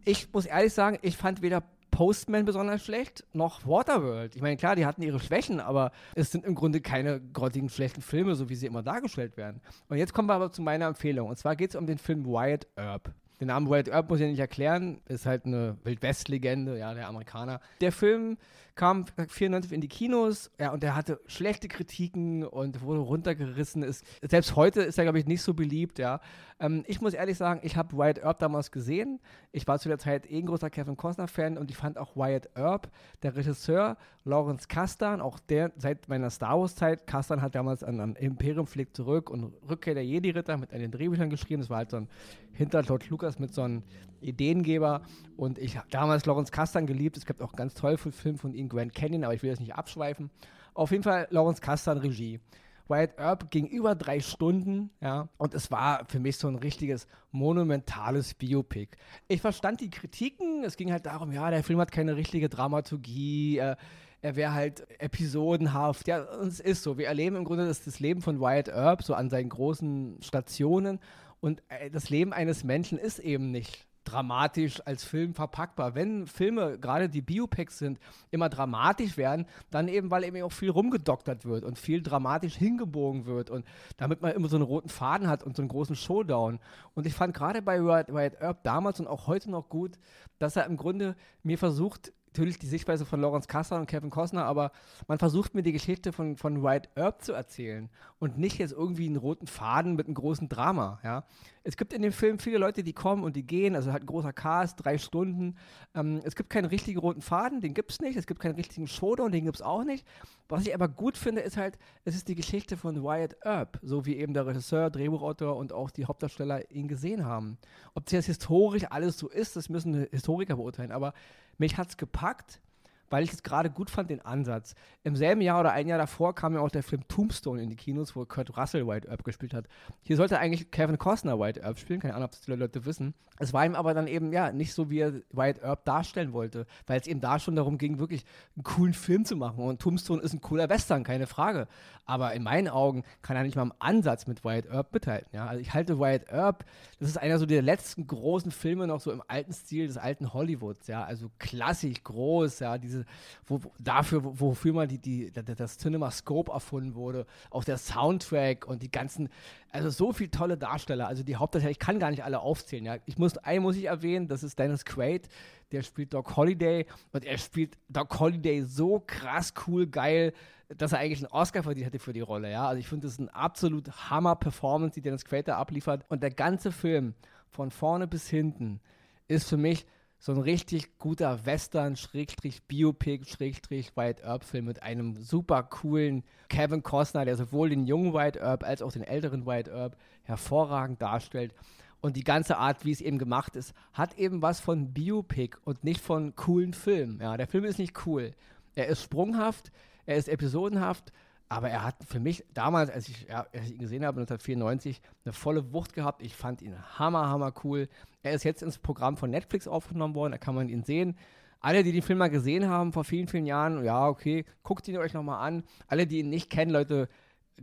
Ich 0.05 0.31
muss 0.31 0.45
ehrlich 0.45 0.73
sagen, 0.73 0.99
ich 1.01 1.17
fand 1.17 1.41
weder 1.41 1.63
Postman 1.95 2.43
besonders 2.45 2.83
schlecht, 2.83 3.23
noch 3.31 3.65
Waterworld. 3.65 4.35
Ich 4.35 4.41
meine, 4.41 4.57
klar, 4.57 4.75
die 4.75 4.85
hatten 4.85 5.01
ihre 5.01 5.19
Schwächen, 5.19 5.61
aber 5.61 5.91
es 6.13 6.29
sind 6.29 6.43
im 6.43 6.53
Grunde 6.53 6.81
keine 6.81 7.21
grottigen, 7.21 7.69
schlechten 7.69 8.01
Filme, 8.01 8.35
so 8.35 8.49
wie 8.49 8.55
sie 8.55 8.67
immer 8.67 8.83
dargestellt 8.83 9.37
werden. 9.37 9.61
Und 9.87 9.97
jetzt 9.97 10.13
kommen 10.13 10.27
wir 10.27 10.33
aber 10.33 10.51
zu 10.51 10.61
meiner 10.61 10.87
Empfehlung. 10.87 11.29
Und 11.29 11.37
zwar 11.37 11.55
geht 11.55 11.69
es 11.69 11.75
um 11.75 11.87
den 11.87 11.97
Film 11.97 12.25
Wyatt 12.25 12.67
Earp. 12.75 13.13
Den 13.39 13.47
Namen 13.47 13.69
Wyatt 13.69 13.89
Earp 13.89 14.09
muss 14.09 14.19
ich 14.19 14.25
ja 14.25 14.29
nicht 14.29 14.39
erklären, 14.39 15.01
ist 15.07 15.25
halt 15.25 15.45
eine 15.45 15.77
Wildwest-Legende, 15.83 16.77
ja, 16.77 16.93
der 16.93 17.07
Amerikaner. 17.07 17.59
Der 17.81 17.91
Film 17.91 18.37
kam 18.75 19.05
94 19.05 19.71
in 19.71 19.81
die 19.81 19.87
Kinos, 19.87 20.51
ja, 20.59 20.71
und 20.71 20.83
der 20.83 20.95
hatte 20.95 21.21
schlechte 21.27 21.69
Kritiken 21.69 22.43
und 22.43 22.81
wurde 22.81 22.99
runtergerissen. 22.99 23.83
Ist, 23.83 24.05
selbst 24.21 24.55
heute 24.55 24.81
ist 24.81 24.97
er, 24.97 25.05
glaube 25.05 25.19
ich, 25.19 25.25
nicht 25.25 25.41
so 25.41 25.53
beliebt, 25.53 25.97
ja. 25.97 26.19
Ähm, 26.59 26.83
ich 26.87 26.99
muss 26.99 27.13
ehrlich 27.13 27.37
sagen, 27.37 27.61
ich 27.63 27.77
habe 27.77 27.97
Wyatt 27.97 28.19
Earp 28.19 28.39
damals 28.39 28.71
gesehen. 28.71 29.19
Ich 29.53 29.65
war 29.65 29.79
zu 29.79 29.87
der 29.87 29.97
Zeit 29.97 30.29
eh 30.29 30.39
ein 30.39 30.45
großer 30.45 30.69
Kevin 30.69 30.97
Costner-Fan 30.97 31.57
und 31.57 31.71
ich 31.71 31.77
fand 31.77 31.97
auch 31.97 32.15
Wyatt 32.17 32.49
Earp, 32.55 32.89
der 33.23 33.35
Regisseur, 33.35 33.97
Lawrence 34.25 34.67
Kasdan, 34.67 35.21
auch 35.21 35.39
der 35.39 35.71
seit 35.77 36.09
meiner 36.09 36.29
Star 36.29 36.59
Wars-Zeit, 36.59 37.07
Kasdan 37.07 37.41
hat 37.41 37.55
damals 37.55 37.83
an, 37.83 37.99
an 38.01 38.15
Imperium 38.15 38.67
fliegt 38.67 38.95
zurück 38.95 39.29
und 39.29 39.53
Rückkehr 39.69 39.93
der 39.93 40.05
Jedi-Ritter 40.05 40.57
mit 40.57 40.73
an 40.73 40.91
Drehbüchern 40.91 41.29
geschrieben. 41.29 41.61
Das 41.61 41.69
war 41.69 41.77
halt 41.77 41.91
so 41.91 41.97
ein 41.97 42.09
hinter 42.55 42.81
George 42.81 43.05
Lucas 43.09 43.39
mit 43.39 43.53
so 43.53 43.61
einem 43.61 43.83
Ideengeber 44.21 45.01
und 45.37 45.59
ich 45.59 45.77
habe 45.77 45.87
damals 45.91 46.25
Lawrence 46.25 46.51
Kasdan 46.51 46.87
geliebt. 46.87 47.17
Es 47.17 47.25
gibt 47.25 47.41
auch 47.41 47.53
ganz 47.53 47.73
toll 47.73 47.97
viele 47.97 48.13
Filme 48.13 48.37
von 48.37 48.53
ihm, 48.53 48.69
Grand 48.69 48.93
Canyon, 48.93 49.23
aber 49.23 49.33
ich 49.33 49.43
will 49.43 49.51
das 49.51 49.59
nicht 49.59 49.75
abschweifen. 49.75 50.31
Auf 50.73 50.91
jeden 50.91 51.03
Fall 51.03 51.27
Lawrence 51.29 51.61
Kasdan 51.61 51.97
Regie. 51.97 52.39
Wyatt 52.87 53.17
Earp 53.17 53.49
ging 53.49 53.65
über 53.65 53.95
drei 53.95 54.19
Stunden, 54.19 54.91
ja, 55.01 55.27
und 55.37 55.55
es 55.55 55.71
war 55.71 56.05
für 56.07 56.19
mich 56.19 56.37
so 56.37 56.47
ein 56.47 56.55
richtiges 56.55 57.07
monumentales 57.31 58.35
Biopic. 58.35 58.95
Ich 59.27 59.41
verstand 59.41 59.81
die 59.81 59.89
Kritiken, 59.89 60.63
es 60.63 60.77
ging 60.77 60.91
halt 60.91 61.07
darum, 61.07 61.31
ja, 61.31 61.49
der 61.49 61.63
Film 61.63 61.79
hat 61.79 61.91
keine 61.91 62.15
richtige 62.15 62.47
Dramaturgie, 62.47 63.57
äh, 63.57 63.75
er 64.21 64.35
wäre 64.35 64.53
halt 64.53 64.87
episodenhaft, 64.99 66.07
ja, 66.07 66.23
und 66.23 66.47
es 66.47 66.59
ist 66.59 66.83
so. 66.83 66.97
Wir 66.97 67.07
erleben 67.07 67.35
im 67.35 67.43
Grunde 67.43 67.67
das, 67.67 67.83
das 67.83 67.99
Leben 67.99 68.21
von 68.21 68.39
Wyatt 68.39 68.69
Earp 68.69 69.03
so 69.03 69.13
an 69.13 69.29
seinen 69.29 69.49
großen 69.49 70.17
Stationen 70.21 70.99
und 71.45 71.61
äh, 71.69 71.91
das 71.91 72.09
Leben 72.09 72.33
eines 72.33 72.63
Menschen 72.63 72.97
ist 72.97 73.19
eben 73.19 73.51
nicht 73.51 73.85
dramatisch 74.03 74.81
als 74.87 75.03
Film 75.03 75.35
verpackbar. 75.35 75.93
Wenn 75.93 76.25
Filme, 76.25 76.79
gerade 76.79 77.07
die 77.07 77.21
Biopics 77.21 77.77
sind, 77.77 77.99
immer 78.31 78.49
dramatisch 78.49 79.15
werden, 79.15 79.45
dann 79.69 79.87
eben, 79.87 80.09
weil 80.09 80.23
eben 80.23 80.41
auch 80.41 80.51
viel 80.51 80.71
rumgedoktert 80.71 81.45
wird 81.45 81.63
und 81.63 81.77
viel 81.77 82.01
dramatisch 82.01 82.55
hingebogen 82.55 83.27
wird 83.27 83.51
und 83.51 83.63
damit 83.97 84.23
man 84.23 84.31
immer 84.31 84.47
so 84.47 84.55
einen 84.55 84.65
roten 84.65 84.89
Faden 84.89 85.27
hat 85.27 85.43
und 85.43 85.55
so 85.55 85.61
einen 85.61 85.69
großen 85.69 85.95
Showdown. 85.95 86.59
Und 86.95 87.05
ich 87.05 87.13
fand 87.13 87.35
gerade 87.35 87.61
bei 87.61 87.79
Wyatt 87.83 88.41
Earp 88.41 88.63
damals 88.63 88.99
und 88.99 89.05
auch 89.05 89.27
heute 89.27 89.51
noch 89.51 89.69
gut, 89.69 89.99
dass 90.39 90.55
er 90.55 90.65
im 90.65 90.77
Grunde 90.77 91.15
mir 91.43 91.59
versucht, 91.59 92.11
natürlich 92.35 92.59
die 92.59 92.67
Sichtweise 92.67 93.05
von 93.05 93.21
Lawrence 93.21 93.47
Kasser 93.47 93.77
und 93.79 93.85
Kevin 93.85 94.09
Costner, 94.09 94.43
aber 94.43 94.71
man 95.07 95.19
versucht 95.19 95.55
mir 95.55 95.63
die 95.63 95.71
Geschichte 95.71 96.11
von, 96.11 96.35
von 96.35 96.61
Wyatt 96.61 96.89
Earp 96.95 97.23
zu 97.23 97.31
erzählen 97.31 97.89
und 98.19 98.37
nicht 98.37 98.57
jetzt 98.57 98.73
irgendwie 98.73 99.05
einen 99.05 99.15
roten 99.15 99.47
Faden 99.47 99.95
mit 99.95 100.07
einem 100.07 100.15
großen 100.15 100.49
Drama, 100.49 100.99
ja. 101.01 101.23
Es 101.67 101.77
gibt 101.77 101.93
in 101.93 102.03
dem 102.03 102.11
Film 102.11 102.37
viele 102.37 102.59
Leute, 102.59 102.83
die 102.83 102.93
kommen 102.93 103.23
und 103.23 103.35
die 103.35 103.45
gehen, 103.45 103.75
also 103.75 103.91
halt 103.91 104.03
ein 104.03 104.05
großer 104.05 104.33
Cast, 104.33 104.85
drei 104.85 104.99
Stunden. 104.99 105.57
Ähm, 105.95 106.21
es 106.23 106.35
gibt 106.35 106.51
keinen 106.51 106.65
richtigen 106.65 106.99
roten 106.99 107.21
Faden, 107.21 107.59
den 107.59 107.73
gibt 107.73 107.91
es 107.91 107.99
nicht. 107.99 108.15
Es 108.17 108.27
gibt 108.27 108.39
keinen 108.39 108.53
richtigen 108.53 108.87
Showdown, 108.87 109.31
den 109.31 109.45
gibt 109.45 109.57
es 109.57 109.61
auch 109.63 109.83
nicht. 109.83 110.05
Was 110.47 110.67
ich 110.67 110.75
aber 110.75 110.87
gut 110.87 111.17
finde, 111.17 111.41
ist 111.41 111.57
halt, 111.57 111.79
es 112.03 112.15
ist 112.15 112.27
die 112.27 112.35
Geschichte 112.35 112.77
von 112.77 113.03
Wyatt 113.03 113.35
Earp, 113.43 113.79
so 113.81 114.05
wie 114.05 114.15
eben 114.15 114.35
der 114.35 114.45
Regisseur, 114.45 114.91
Drehbuchautor 114.91 115.57
und 115.57 115.73
auch 115.73 115.89
die 115.89 116.05
Hauptdarsteller 116.05 116.69
ihn 116.69 116.87
gesehen 116.87 117.25
haben. 117.25 117.57
Ob 117.95 118.05
das 118.05 118.27
historisch 118.27 118.85
alles 118.91 119.17
so 119.17 119.27
ist, 119.27 119.55
das 119.55 119.67
müssen 119.67 120.07
Historiker 120.11 120.57
beurteilen, 120.57 120.91
aber 120.91 121.13
mich 121.57 121.77
hat 121.77 121.89
es 121.89 121.97
gepackt, 121.97 122.61
weil 123.09 123.23
ich 123.23 123.31
es 123.31 123.43
gerade 123.43 123.69
gut 123.69 123.89
fand, 123.89 124.09
den 124.09 124.21
Ansatz. 124.21 124.75
Im 125.03 125.15
selben 125.15 125.41
Jahr 125.41 125.59
oder 125.59 125.71
ein 125.71 125.87
Jahr 125.87 125.97
davor 125.97 126.35
kam 126.35 126.53
ja 126.53 126.59
auch 126.61 126.71
der 126.71 126.83
Film 126.83 127.07
Tombstone 127.07 127.61
in 127.61 127.69
die 127.69 127.75
Kinos, 127.75 128.15
wo 128.15 128.25
Kurt 128.25 128.57
Russell 128.57 128.87
White 128.87 129.07
Earp 129.09 129.23
gespielt 129.23 129.53
hat. 129.53 129.67
Hier 130.03 130.17
sollte 130.17 130.39
eigentlich 130.39 130.71
Kevin 130.71 130.97
Costner 130.97 131.39
White 131.39 131.61
Earp 131.61 131.79
spielen, 131.79 131.99
keine 131.99 132.15
Ahnung, 132.15 132.25
ob 132.25 132.31
das 132.31 132.45
viele 132.45 132.57
Leute 132.57 132.85
wissen. 132.85 133.13
Es 133.37 133.51
war 133.51 133.65
ihm 133.65 133.75
aber 133.75 133.93
dann 133.93 134.07
eben, 134.07 134.31
ja, 134.31 134.51
nicht 134.51 134.73
so, 134.73 134.89
wie 134.89 134.99
er 134.99 135.13
White 135.31 135.61
Earp 135.61 135.83
darstellen 135.83 136.31
wollte, 136.31 136.65
weil 136.87 136.99
es 136.99 137.07
eben 137.07 137.19
da 137.19 137.37
schon 137.37 137.55
darum 137.55 137.77
ging, 137.77 137.99
wirklich 137.99 138.23
einen 138.55 138.63
coolen 138.63 138.93
Film 138.93 139.25
zu 139.25 139.35
machen. 139.35 139.59
Und 139.59 139.81
Tombstone 139.81 140.21
ist 140.21 140.33
ein 140.33 140.39
cooler 140.39 140.69
Western, 140.69 141.03
keine 141.03 141.27
Frage. 141.27 141.67
Aber 142.05 142.33
in 142.33 142.43
meinen 142.43 142.69
Augen 142.69 143.03
kann 143.21 143.35
er 143.35 143.43
nicht 143.43 143.55
mal 143.55 143.63
im 143.63 143.73
Ansatz 143.79 144.25
mit 144.27 144.45
White 144.45 144.69
Earp 144.69 144.93
mithalten. 144.93 145.29
Ja? 145.33 145.47
Also 145.47 145.59
ich 145.59 145.73
halte 145.73 145.99
White 145.99 146.31
Earp, 146.31 146.63
das 146.99 147.09
ist 147.09 147.17
einer 147.17 147.37
so 147.37 147.45
der 147.45 147.61
letzten 147.61 148.07
großen 148.07 148.51
Filme 148.51 148.87
noch 148.87 149.01
so 149.01 149.11
im 149.11 149.23
alten 149.27 149.51
Stil 149.51 149.87
des 149.87 149.97
alten 149.97 150.33
Hollywoods. 150.33 150.87
Ja? 150.87 151.03
Also 151.03 151.29
klassisch 151.37 152.03
groß, 152.03 152.59
ja, 152.59 152.77
diese 152.77 152.94
diese, 152.95 153.05
wo, 153.45 153.59
dafür, 153.79 154.23
wo, 154.23 154.39
wofür 154.39 154.73
mal 154.73 154.87
die, 154.87 154.97
die, 154.97 155.31
das 155.31 155.77
CinemaScope 155.77 156.51
erfunden 156.51 156.95
wurde, 156.95 157.25
auch 157.49 157.63
der 157.63 157.77
Soundtrack 157.77 158.65
und 158.65 158.81
die 158.81 158.91
ganzen, 158.91 159.29
also 159.71 159.89
so 159.89 160.13
viele 160.13 160.31
tolle 160.31 160.57
Darsteller, 160.57 161.07
also 161.07 161.23
die 161.23 161.35
Hauptdarsteller, 161.35 161.71
ich 161.71 161.79
kann 161.79 161.99
gar 161.99 162.11
nicht 162.11 162.23
alle 162.23 162.39
aufzählen, 162.39 162.85
ja. 162.85 162.97
Ich 163.05 163.17
muss, 163.17 163.37
einen 163.37 163.63
muss 163.63 163.75
ich 163.75 163.85
erwähnen, 163.85 164.27
das 164.27 164.43
ist 164.43 164.57
Dennis 164.57 164.85
Quaid, 164.85 165.27
der 165.71 165.81
spielt 165.81 166.13
Doc 166.13 166.35
Holiday 166.35 166.85
und 167.11 167.25
er 167.25 167.37
spielt 167.37 167.77
Doc 167.89 168.19
Holiday 168.19 168.61
so 168.63 169.03
krass 169.05 169.53
cool, 169.67 169.87
geil, 169.87 170.33
dass 170.69 170.93
er 170.93 170.99
eigentlich 170.99 171.19
einen 171.19 171.31
Oscar 171.31 171.61
verdient 171.61 171.87
hätte 171.87 171.99
für 171.99 172.13
die 172.13 172.21
Rolle, 172.21 172.51
ja. 172.51 172.67
Also 172.67 172.79
ich 172.79 172.87
finde, 172.87 173.07
das 173.07 173.13
ist 173.13 173.19
eine 173.19 173.33
absolut 173.35 174.09
Hammer-Performance, 174.09 174.95
die 174.95 175.01
Dennis 175.01 175.25
Quaid 175.25 175.47
da 175.47 175.57
abliefert 175.57 176.05
und 176.09 176.23
der 176.23 176.31
ganze 176.31 176.71
Film 176.71 177.13
von 177.49 177.71
vorne 177.71 178.07
bis 178.07 178.29
hinten 178.29 178.79
ist 179.27 179.49
für 179.49 179.57
mich 179.57 179.85
so 180.25 180.31
ein 180.31 180.39
richtig 180.39 180.97
guter 180.97 181.45
Western, 181.45 181.95
Schrägstrich, 181.95 182.63
Biopic, 182.63 183.29
Schrägstrich, 183.29 183.95
White 183.95 184.23
Earp-Film 184.23 184.65
mit 184.65 184.81
einem 184.81 185.17
super 185.17 185.61
coolen 185.61 186.23
Kevin 186.49 186.81
Costner, 186.81 187.25
der 187.25 187.35
sowohl 187.35 187.69
den 187.69 187.83
jungen 187.83 188.11
White 188.15 188.39
Earp 188.39 188.63
als 188.63 188.81
auch 188.81 188.91
den 188.91 189.03
älteren 189.03 189.45
White 189.45 189.69
Earp 189.69 189.95
hervorragend 190.23 190.99
darstellt. 190.99 191.53
Und 192.01 192.17
die 192.17 192.23
ganze 192.23 192.57
Art, 192.57 192.85
wie 192.85 192.91
es 192.91 193.01
eben 193.01 193.19
gemacht 193.19 193.55
ist, 193.55 193.75
hat 193.93 194.17
eben 194.17 194.41
was 194.41 194.59
von 194.59 194.93
Biopic 194.93 195.57
und 195.63 195.83
nicht 195.83 196.01
von 196.01 196.35
coolen 196.35 196.73
Film. 196.73 197.19
Ja, 197.21 197.37
der 197.37 197.45
Film 197.45 197.63
ist 197.63 197.77
nicht 197.77 198.07
cool. 198.07 198.31
Er 198.73 198.87
ist 198.87 199.03
sprunghaft, 199.03 199.71
er 200.07 200.17
ist 200.17 200.27
episodenhaft, 200.27 201.13
aber 201.47 201.69
er 201.69 201.83
hat 201.83 201.95
für 202.07 202.19
mich 202.19 202.43
damals, 202.53 202.89
als 202.89 203.07
ich, 203.07 203.27
ja, 203.27 203.45
als 203.53 203.65
ich 203.65 203.73
ihn 203.73 203.79
gesehen 203.79 204.05
habe, 204.05 204.19
1994, 204.19 205.01
eine 205.23 205.33
volle 205.33 205.73
Wucht 205.73 205.93
gehabt. 205.93 206.23
Ich 206.23 206.35
fand 206.35 206.61
ihn 206.61 206.75
hammer, 206.97 207.29
hammer 207.29 207.53
cool. 207.63 207.87
Er 208.23 208.33
ist 208.33 208.43
jetzt 208.43 208.63
ins 208.63 208.79
Programm 208.79 209.17
von 209.17 209.29
Netflix 209.29 209.67
aufgenommen 209.67 210.15
worden, 210.15 210.31
da 210.31 210.37
kann 210.37 210.55
man 210.55 210.69
ihn 210.69 210.83
sehen. 210.83 211.17
Alle, 211.59 211.83
die 211.83 211.91
den 211.91 212.01
Film 212.01 212.19
mal 212.19 212.29
gesehen 212.29 212.67
haben 212.69 212.93
vor 212.93 213.03
vielen, 213.03 213.27
vielen 213.27 213.45
Jahren, 213.45 213.83
ja, 213.83 214.07
okay, 214.07 214.45
guckt 214.63 214.87
ihn 214.87 214.97
euch 214.97 215.13
nochmal 215.13 215.47
an. 215.47 215.63
Alle, 215.87 216.07
die 216.07 216.19
ihn 216.19 216.29
nicht 216.29 216.49
kennen, 216.49 216.71
Leute, 216.71 217.09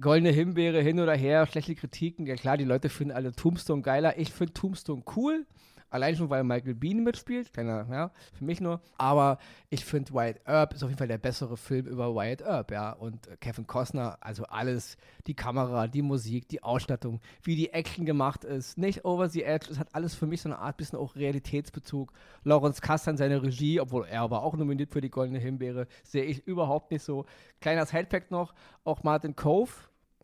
Goldene 0.00 0.30
Himbeere 0.30 0.80
hin 0.80 1.00
oder 1.00 1.14
her, 1.14 1.46
schlechte 1.46 1.74
Kritiken. 1.74 2.26
Ja 2.26 2.34
klar, 2.34 2.56
die 2.56 2.64
Leute 2.64 2.88
finden 2.88 3.14
alle 3.14 3.32
Tombstone 3.32 3.82
geiler. 3.82 4.18
Ich 4.18 4.32
finde 4.32 4.54
Tombstone 4.54 5.02
cool. 5.16 5.46
Allein 5.92 6.16
schon, 6.16 6.30
weil 6.30 6.42
Michael 6.42 6.74
Bean 6.74 7.04
mitspielt. 7.04 7.52
Keiner, 7.52 7.86
ja, 7.90 8.10
für 8.32 8.44
mich 8.44 8.62
nur. 8.62 8.80
Aber 8.96 9.36
ich 9.68 9.84
finde, 9.84 10.14
Wyatt 10.14 10.40
Earp 10.46 10.72
ist 10.72 10.82
auf 10.82 10.88
jeden 10.88 10.98
Fall 10.98 11.06
der 11.06 11.18
bessere 11.18 11.58
Film 11.58 11.84
über 11.86 12.14
Wyatt 12.14 12.40
Earp, 12.40 12.70
ja. 12.70 12.92
Und 12.92 13.28
Kevin 13.40 13.66
Costner, 13.66 14.16
also 14.22 14.44
alles, 14.44 14.96
die 15.26 15.34
Kamera, 15.34 15.88
die 15.88 16.00
Musik, 16.00 16.48
die 16.48 16.62
Ausstattung, 16.62 17.20
wie 17.42 17.56
die 17.56 17.74
Action 17.74 18.06
gemacht 18.06 18.42
ist, 18.42 18.78
nicht 18.78 19.04
over 19.04 19.28
the 19.28 19.42
edge. 19.42 19.68
Es 19.70 19.78
hat 19.78 19.94
alles 19.94 20.14
für 20.14 20.26
mich 20.26 20.40
so 20.40 20.48
eine 20.48 20.58
Art 20.60 20.78
bisschen 20.78 20.98
auch 20.98 21.14
Realitätsbezug. 21.14 22.10
Lawrence 22.42 22.80
Kastan, 22.80 23.18
seine 23.18 23.42
Regie, 23.42 23.78
obwohl 23.78 24.06
er 24.06 24.30
war 24.30 24.42
auch 24.42 24.56
nominiert 24.56 24.90
für 24.90 25.02
die 25.02 25.10
Goldene 25.10 25.40
Himbeere, 25.40 25.86
sehe 26.04 26.24
ich 26.24 26.46
überhaupt 26.46 26.90
nicht 26.90 27.04
so. 27.04 27.26
Kleiner 27.60 27.84
Sidefact 27.84 28.30
noch, 28.30 28.54
auch 28.84 29.02
Martin 29.02 29.36
Cove, 29.36 29.70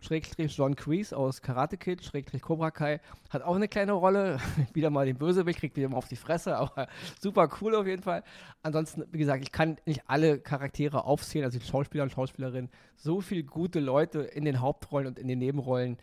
Schrägstrich 0.01 0.57
John 0.57 0.77
Kreese 0.77 1.17
aus 1.17 1.43
Karate 1.43 1.77
Kid, 1.77 2.05
Schrägstrich 2.05 2.43
Cobra 2.43 2.71
Kai, 2.71 3.01
hat 3.31 3.43
auch 3.43 3.57
eine 3.57 3.69
kleine 3.69 3.93
Rolle. 3.93 4.39
wieder 4.73 4.91
mal 4.91 5.07
den 5.07 5.17
Bösewicht, 5.17 5.59
kriegt 5.59 5.77
wieder 5.77 5.89
mal 5.89 5.97
auf 5.97 6.09
die 6.09 6.17
Fresse, 6.17 6.57
aber 6.57 6.89
super 7.21 7.49
cool 7.61 7.75
auf 7.75 7.87
jeden 7.87 8.03
Fall. 8.03 8.23
Ansonsten, 8.63 9.05
wie 9.11 9.19
gesagt, 9.19 9.43
ich 9.43 9.53
kann 9.53 9.77
nicht 9.87 10.03
alle 10.07 10.39
Charaktere 10.39 11.05
aufzählen, 11.05 11.45
also 11.45 11.59
die 11.59 11.67
Schauspieler 11.67 12.05
und 12.05 12.13
Schauspielerinnen. 12.13 12.71
So 12.97 13.21
viele 13.21 13.45
gute 13.45 13.81
Leute 13.81 14.21
in 14.21 14.45
den 14.45 14.61
Hauptrollen 14.61 15.09
und 15.09 15.19
in 15.19 15.29
den 15.29 15.39
Nebenrollen. 15.39 15.99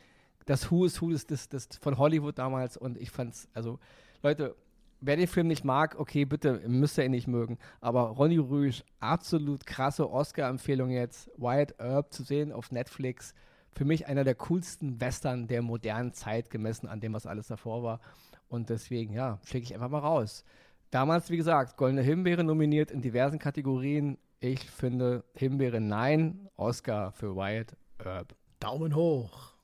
Das 0.46 0.70
Who 0.70 0.86
is 0.86 1.02
Who 1.02 1.12
ist 1.12 1.32
das, 1.32 1.50
das 1.50 1.68
von 1.82 1.98
Hollywood 1.98 2.38
damals 2.38 2.78
und 2.78 2.98
ich 2.98 3.10
fand's, 3.10 3.48
also 3.54 3.80
Leute, 4.22 4.56
wer 5.02 5.16
den 5.16 5.28
Film 5.28 5.48
nicht 5.48 5.64
mag, 5.64 6.00
okay, 6.00 6.26
bitte, 6.26 6.62
müsst 6.68 6.98
ihr 6.98 7.06
ihn 7.06 7.12
nicht 7.12 7.28
mögen. 7.28 7.58
Aber 7.82 8.02
Ronny 8.10 8.38
Rüsch, 8.38 8.84
absolut 9.00 9.66
krasse 9.66 10.10
Oscar-Empfehlung 10.10 10.90
jetzt. 10.90 11.30
Wyatt 11.38 11.80
Earp 11.80 12.14
zu 12.14 12.24
sehen 12.24 12.52
auf 12.52 12.72
Netflix 12.72 13.34
für 13.76 13.86
mich 13.86 14.08
einer 14.08 14.24
der 14.24 14.36
coolsten 14.36 15.02
Western 15.02 15.48
der 15.48 15.62
modernen 15.62 16.14
Zeit, 16.14 16.50
gemessen 16.50 16.88
an 16.88 17.02
dem, 17.02 17.14
was 17.14 17.26
alles 17.26 17.48
davor 17.48 17.84
war. 17.84 18.00
Und 18.48 18.70
deswegen, 18.70 19.14
ja, 19.14 19.40
schicke 19.44 19.66
ich 19.66 19.74
einfach 19.74 19.90
mal 19.90 20.00
raus. 20.00 20.46
Damals, 20.92 21.30
wie 21.30 21.38
gesagt, 21.38 21.76
Goldene 21.76 22.02
Himbeere 22.02 22.44
nominiert 22.44 22.90
in 22.90 23.02
diversen 23.02 23.38
Kategorien. 23.38 24.18
Ich 24.40 24.70
finde 24.72 25.26
Himbeere 25.34 25.82
nein, 25.82 26.50
Oscar 26.56 27.12
für 27.12 27.36
Wyatt 27.36 27.76
Earp. 27.98 28.34
Daumen 28.60 28.96
hoch. 28.96 29.56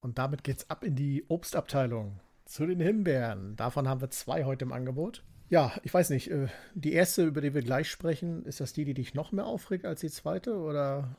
Und 0.00 0.18
damit 0.18 0.44
geht's 0.44 0.68
ab 0.68 0.84
in 0.84 0.94
die 0.94 1.24
Obstabteilung 1.28 2.20
zu 2.44 2.66
den 2.66 2.80
Himbeeren. 2.80 3.56
Davon 3.56 3.88
haben 3.88 4.02
wir 4.02 4.10
zwei 4.10 4.44
heute 4.44 4.66
im 4.66 4.72
Angebot. 4.72 5.24
Ja, 5.48 5.72
ich 5.84 5.94
weiß 5.94 6.10
nicht. 6.10 6.30
Äh, 6.30 6.48
die 6.74 6.92
erste, 6.92 7.24
über 7.24 7.40
die 7.40 7.54
wir 7.54 7.62
gleich 7.62 7.88
sprechen, 7.90 8.44
ist 8.44 8.60
das 8.60 8.72
die, 8.72 8.84
die 8.84 8.94
dich 8.94 9.14
noch 9.14 9.32
mehr 9.32 9.46
aufregt 9.46 9.84
als 9.84 10.00
die 10.00 10.10
zweite? 10.10 10.56
Oder 10.56 11.16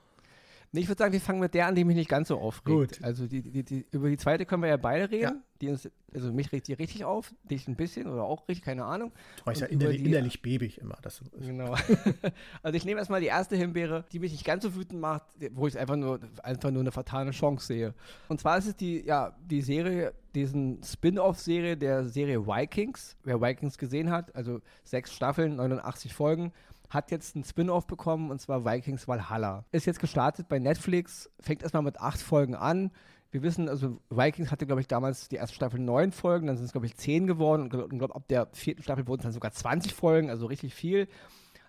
Nee, 0.72 0.82
ich 0.82 0.88
würde 0.88 1.00
sagen, 1.00 1.14
wir 1.14 1.22
fangen 1.22 1.40
mit 1.40 1.54
der 1.54 1.68
an, 1.68 1.76
die 1.76 1.84
mich 1.84 1.96
nicht 1.96 2.10
ganz 2.10 2.28
so 2.28 2.38
aufregt. 2.38 2.66
Gut. 2.98 3.04
Also 3.04 3.28
die, 3.28 3.42
die, 3.42 3.64
die, 3.64 3.86
über 3.92 4.10
die 4.10 4.18
zweite 4.18 4.46
können 4.46 4.64
wir 4.64 4.70
ja 4.70 4.78
beide 4.78 5.10
reden. 5.10 5.24
Ja. 5.24 5.36
Die 5.62 5.70
uns, 5.70 5.90
also 6.14 6.32
mich 6.32 6.52
regt 6.52 6.68
die 6.68 6.74
richtig 6.74 7.04
auf, 7.04 7.34
dich 7.50 7.68
ein 7.68 7.76
bisschen 7.76 8.08
oder 8.08 8.24
auch 8.24 8.48
richtig, 8.48 8.66
keine 8.66 8.86
Ahnung. 8.86 9.12
Du 9.38 9.46
warst 9.46 9.62
ja 9.62 9.68
innerlich, 9.68 10.04
innerlich 10.04 10.42
bebig 10.42 10.78
immer. 10.80 10.98
Das 11.02 11.22
genau. 11.40 11.76
also 12.64 12.78
ich 12.78 12.86
nehme 12.86 13.00
erstmal 13.00 13.22
die 13.22 13.28
erste 13.28 13.56
Himbeere, 13.56 14.06
die 14.12 14.20
mich 14.20 14.34
nicht 14.34 14.46
ganz 14.46 14.64
so 14.64 14.76
wütend 14.76 15.02
macht, 15.02 15.24
wo 15.52 15.68
ich 15.68 15.78
einfach 15.80 15.96
nur, 15.96 16.20
einfach 16.44 16.70
nur 16.70 16.82
eine 16.82 16.92
fatale 16.92 17.32
Chance 17.32 17.66
sehe. 17.66 17.94
Und 18.28 18.40
zwar 18.40 18.58
ist 18.58 18.68
es 18.68 18.76
die, 18.76 19.04
ja, 19.04 19.36
die 19.50 19.62
Serie, 19.62 20.14
diesen 20.36 20.84
Spin-off-Serie 20.84 21.78
der 21.78 22.06
Serie 22.06 22.46
Vikings. 22.46 23.18
Wer 23.24 23.42
Vikings 23.42 23.78
gesehen 23.78 24.12
hat, 24.12 24.36
also 24.36 24.62
sechs 24.84 25.14
Staffeln, 25.14 25.56
89 25.56 26.14
Folgen 26.14 26.52
hat 26.90 27.12
jetzt 27.12 27.36
einen 27.36 27.44
Spin-off 27.44 27.88
bekommen 27.88 28.32
und 28.32 28.40
zwar 28.40 28.66
Vikings 28.66 29.08
Valhalla. 29.08 29.66
Ist 29.72 29.86
jetzt 29.86 30.00
gestartet 30.00 30.48
bei 30.48 30.60
Netflix, 30.60 31.30
fängt 31.40 31.64
erstmal 31.64 31.84
mit 31.84 32.00
acht 32.00 32.22
Folgen 32.22 32.56
an. 32.56 32.92
Wir 33.30 33.44
wissen, 33.44 33.68
also 33.68 34.00
Vikings 34.10 34.52
hatte, 34.52 34.66
glaube 34.66 34.82
ich, 34.82 34.88
damals 34.88 35.28
die 35.28 35.36
erste 35.36 35.56
Staffel 35.56 35.80
neun 35.80 36.12
Folgen, 36.12 36.48
dann 36.48 36.56
sind 36.56 36.66
es, 36.66 36.72
glaube 36.72 36.88
ich, 36.88 36.96
zehn 36.96 37.28
geworden 37.28 37.64
und, 37.64 37.74
und 37.74 37.98
glaube, 37.98 38.16
ab 38.16 38.28
der 38.30 38.48
vierten 38.54 38.84
Staffel 38.84 39.08
wurden 39.08 39.20
es 39.20 39.24
dann 39.24 39.34
sogar 39.34 39.52
20 39.52 39.94
Folgen, 39.94 40.30
also 40.30 40.46
richtig 40.46 40.74
viel. 40.74 41.08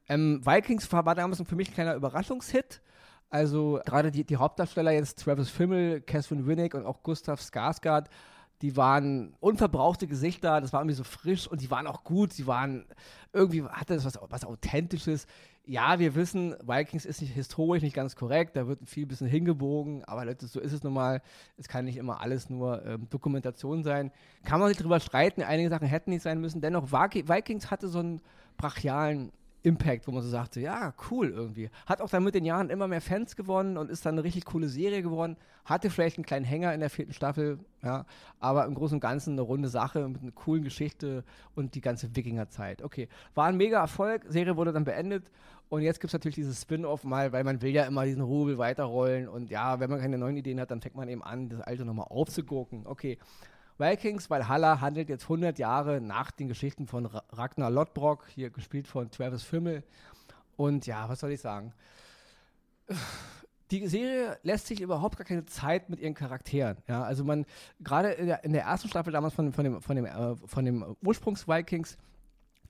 Ähm, 0.08 0.40
Vikings 0.44 0.90
war, 0.92 1.02
damals 1.14 1.42
für 1.42 1.56
mich 1.56 1.68
ein 1.68 1.75
kleiner 1.75 1.94
Überraschungshit. 1.94 2.80
Also 3.30 3.80
gerade 3.84 4.10
die, 4.10 4.25
die 4.25 4.37
Hauptdarsteller 4.37 4.92
jetzt, 4.92 5.22
Travis 5.22 5.50
Fimmel, 5.50 6.00
Catherine 6.00 6.46
Winnick 6.46 6.75
und 6.75 6.87
auch 6.87 7.02
Gustav 7.02 7.40
Skarsgård, 7.40 8.06
die 8.62 8.76
waren 8.76 9.34
unverbrauchte 9.40 10.06
Gesichter, 10.06 10.60
das 10.60 10.72
war 10.72 10.80
irgendwie 10.80 10.96
so 10.96 11.04
frisch 11.04 11.46
und 11.46 11.60
die 11.60 11.70
waren 11.70 11.86
auch 11.86 12.02
gut, 12.04 12.32
sie 12.32 12.46
waren 12.46 12.86
irgendwie, 13.32 13.62
hatte 13.62 13.94
das 13.94 14.04
was, 14.04 14.18
was 14.28 14.44
Authentisches. 14.44 15.26
Ja, 15.64 15.98
wir 15.98 16.14
wissen, 16.14 16.56
Vikings 16.66 17.04
ist 17.04 17.20
nicht 17.20 17.34
historisch 17.34 17.82
nicht 17.82 17.94
ganz 17.94 18.16
korrekt, 18.16 18.56
da 18.56 18.66
wird 18.66 18.88
viel 18.88 19.06
bisschen 19.06 19.26
hingebogen, 19.26 20.02
aber 20.04 20.24
Leute, 20.24 20.46
so 20.46 20.60
ist 20.60 20.72
es 20.72 20.82
nun 20.82 20.94
mal. 20.94 21.20
Es 21.58 21.68
kann 21.68 21.84
nicht 21.84 21.98
immer 21.98 22.20
alles 22.20 22.48
nur 22.48 22.84
ähm, 22.86 23.06
Dokumentation 23.10 23.84
sein. 23.84 24.10
Kann 24.44 24.60
man 24.60 24.70
sich 24.70 24.78
drüber 24.78 24.98
streiten, 24.98 25.42
einige 25.42 25.68
Sachen 25.68 25.86
hätten 25.86 26.10
nicht 26.10 26.22
sein 26.22 26.40
müssen. 26.40 26.62
Dennoch, 26.62 26.90
Vikings 26.90 27.70
hatte 27.70 27.88
so 27.88 27.98
einen 27.98 28.22
brachialen 28.56 29.30
Impact, 29.68 30.08
wo 30.08 30.12
man 30.12 30.22
so 30.22 30.30
sagte, 30.30 30.60
ja, 30.60 30.94
cool 31.10 31.28
irgendwie. 31.28 31.68
Hat 31.84 32.00
auch 32.00 32.08
dann 32.08 32.25
mit 32.25 32.34
den 32.34 32.46
Jahren 32.46 32.70
immer 32.70 32.88
mehr 32.88 33.02
Fans 33.02 33.37
gewonnen 33.37 33.76
und 33.76 33.90
ist 33.90 34.06
dann 34.06 34.14
eine 34.14 34.25
richtig 34.25 34.46
coole 34.46 34.68
Serie 34.68 35.02
geworden. 35.02 35.37
Hatte 35.66 35.90
vielleicht 35.90 36.16
einen 36.16 36.25
kleinen 36.25 36.46
Hänger 36.46 36.72
in 36.72 36.80
der 36.80 36.88
vierten 36.88 37.12
Staffel, 37.12 37.58
ja, 37.82 38.06
aber 38.40 38.64
im 38.64 38.75
Großen 38.75 38.96
und 38.96 39.00
Ganzen 39.00 39.34
eine 39.34 39.42
runde 39.42 39.68
Sache 39.68 40.08
mit 40.08 40.22
einer 40.22 40.32
coolen 40.32 40.64
Geschichte 40.64 41.22
und 41.54 41.75
die 41.75 41.82
ganze 41.82 42.16
Wikingerzeit. 42.16 42.82
Okay, 42.82 43.08
war 43.34 43.46
ein 43.46 43.58
mega 43.58 43.78
Erfolg. 43.78 44.25
Serie 44.28 44.56
wurde 44.56 44.72
dann 44.72 44.84
beendet 44.84 45.30
und 45.68 45.82
jetzt 45.82 46.00
gibt 46.00 46.08
es 46.08 46.14
natürlich 46.14 46.37
dieses 46.37 46.62
Spin-off 46.62 47.04
mal, 47.04 47.32
weil 47.32 47.44
man 47.44 47.60
will 47.60 47.72
ja 47.72 47.84
immer 47.84 48.06
diesen 48.06 48.22
Rubel 48.22 48.56
weiterrollen 48.56 49.28
und 49.28 49.50
ja, 49.50 49.80
wenn 49.80 49.90
man 49.90 50.00
keine 50.00 50.16
neuen 50.16 50.37
Ideen 50.37 50.58
hat, 50.60 50.70
dann 50.70 50.80
fängt 50.80 50.96
man 50.96 51.08
eben 51.08 51.22
an, 51.22 51.50
das 51.50 51.60
alte 51.60 51.84
nochmal 51.84 52.06
aufzugucken. 52.08 52.87
Okay, 52.87 53.18
Vikings 53.78 54.28
Valhalla 54.28 54.80
handelt 54.80 55.08
jetzt 55.08 55.25
100 55.25 55.58
Jahre 55.58 56.00
nach 56.00 56.32
den 56.32 56.49
Geschichten 56.49 56.88
von 56.88 57.06
Ragnar 57.06 57.70
Lodbrok, 57.70 58.26
hier 58.35 58.50
gespielt 58.50 58.88
von 58.88 59.11
Travis 59.11 59.44
Fimmel. 59.44 59.85
Und 60.56 60.87
ja, 60.87 61.08
was 61.08 61.20
soll 61.20 61.30
ich 61.30 61.40
sagen? 61.40 61.73
Die 63.70 63.87
Serie 63.87 64.37
lässt 64.42 64.66
sich 64.66 64.80
überhaupt 64.80 65.16
gar 65.16 65.25
keine 65.26 65.44
Zeit 65.44 65.90
mit 65.90 66.00
ihren 66.00 66.14
Charakteren. 66.14 66.78
Ja, 66.88 67.04
also 67.04 67.23
man, 67.23 67.47
gerade 67.78 68.11
in 68.12 68.26
der, 68.26 68.42
in 68.42 68.52
der 68.52 68.62
ersten 68.62 68.88
Staffel 68.88 69.12
damals 69.12 69.35
von, 69.35 69.52
von 69.52 69.64
dem, 69.64 69.80
von 69.80 69.94
dem, 69.94 70.06
äh, 70.06 70.35
von 70.47 70.64
dem 70.64 70.97
Ursprungs-Vikings, 71.04 71.99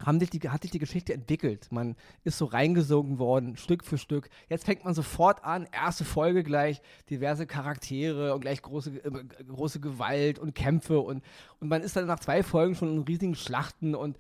haben 0.05 0.21
sich 0.21 0.31
die, 0.31 0.49
hat 0.49 0.63
sich 0.63 0.71
die 0.71 0.79
Geschichte 0.79 1.13
entwickelt. 1.13 1.69
Man 1.71 1.97
ist 2.25 2.39
so 2.39 2.45
reingesogen 2.45 3.19
worden, 3.19 3.57
Stück 3.57 3.85
für 3.85 3.99
Stück. 3.99 4.29
Jetzt 4.49 4.65
fängt 4.65 4.85
man 4.85 4.95
sofort 4.95 5.45
an, 5.45 5.67
erste 5.73 6.05
Folge 6.05 6.45
gleich, 6.45 6.81
diverse 7.11 7.47
Charaktere 7.47 8.35
und 8.35 8.41
gleich 8.41 8.63
große, 8.63 8.91
äh, 8.91 9.25
große 9.49 9.81
Gewalt 9.81 10.39
und 10.39 10.55
Kämpfe 10.55 11.01
und, 11.01 11.23
und 11.61 11.69
man 11.69 11.83
ist 11.83 11.97
dann 11.97 12.07
nach 12.07 12.21
zwei 12.21 12.43
Folgen 12.43 12.75
schon 12.75 12.97
in 12.97 13.03
riesigen 13.03 13.35
Schlachten 13.35 13.95
und 13.95 14.17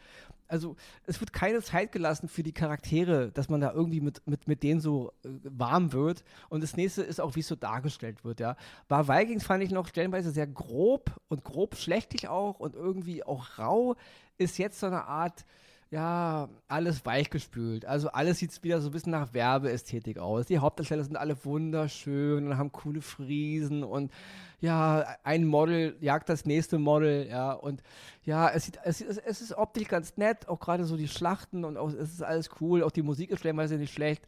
also 0.49 0.76
es 1.04 1.20
wird 1.20 1.32
keine 1.32 1.62
Zeit 1.62 1.92
gelassen 1.92 2.28
für 2.28 2.42
die 2.42 2.52
Charaktere, 2.52 3.30
dass 3.32 3.49
man 3.49 3.61
da 3.61 3.73
irgendwie 3.73 4.00
mit, 4.00 4.26
mit, 4.26 4.49
mit 4.49 4.62
denen 4.62 4.80
so 4.80 5.12
äh, 5.23 5.28
warm 5.44 5.92
wird. 5.92 6.25
Und 6.49 6.62
das 6.62 6.76
nächste 6.76 7.02
ist 7.02 7.20
auch, 7.20 7.37
wie 7.37 7.40
es 7.40 7.49
so 7.49 7.54
dargestellt 7.54 8.25
wird, 8.25 8.40
ja. 8.40 8.56
Bei 8.88 9.06
Vikings 9.06 9.44
fand 9.44 9.62
ich 9.62 9.70
noch 9.70 9.88
stellenweise 9.88 10.30
sehr 10.30 10.47
grob 10.47 11.20
und 11.28 11.44
grob 11.44 11.76
schlechtig 11.76 12.28
auch 12.28 12.58
und 12.58 12.75
irgendwie 12.75 13.23
auch 13.23 13.58
rau. 13.58 13.97
Ist 14.38 14.58
jetzt 14.58 14.80
so 14.80 14.87
eine 14.87 15.04
Art 15.04 15.44
ja, 15.90 16.50
alles 16.68 17.07
weichgespült. 17.07 17.87
Also 17.87 18.09
alles 18.09 18.38
sieht 18.38 18.62
wieder 18.62 18.80
so 18.80 18.90
ein 18.90 18.92
bisschen 18.92 19.12
nach 19.12 19.33
Werbeästhetik 19.33 20.18
aus. 20.18 20.47
Die 20.47 20.59
Hauptdarsteller 20.59 21.04
sind 21.04 21.16
alle 21.16 21.42
wunderschön 21.45 22.47
und 22.47 22.59
haben 22.59 22.73
coole 22.73 23.00
Friesen 23.00 23.83
und 23.83 24.12
ja, 24.61 25.16
ein 25.23 25.47
Model 25.47 25.97
jagt 26.00 26.28
das 26.28 26.45
nächste 26.45 26.78
Model, 26.78 27.28
ja, 27.28 27.52
und 27.52 27.83
ja, 28.25 28.49
es, 28.50 28.64
sieht, 28.64 28.78
es, 28.83 29.00
es 29.00 29.40
ist 29.40 29.52
optisch 29.57 29.87
ganz 29.87 30.16
nett, 30.16 30.49
auch 30.49 30.59
gerade 30.59 30.85
so 30.85 30.97
die 30.97 31.09
Schlachten 31.09 31.64
und 31.64 31.76
auch, 31.76 31.90
es 31.90 32.12
ist 32.12 32.23
alles 32.23 32.50
cool, 32.61 32.83
auch 32.83 32.90
die 32.90 33.02
Musik 33.02 33.30
ist 33.30 33.38
stellenweise 33.38 33.76
nicht 33.76 33.95
schlecht 33.95 34.25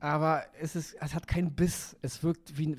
aber 0.00 0.44
es, 0.58 0.76
ist, 0.76 0.96
es 0.98 1.14
hat 1.14 1.28
keinen 1.28 1.54
Biss. 1.54 1.94
Es 2.00 2.24
wirkt 2.24 2.56
wie, 2.56 2.74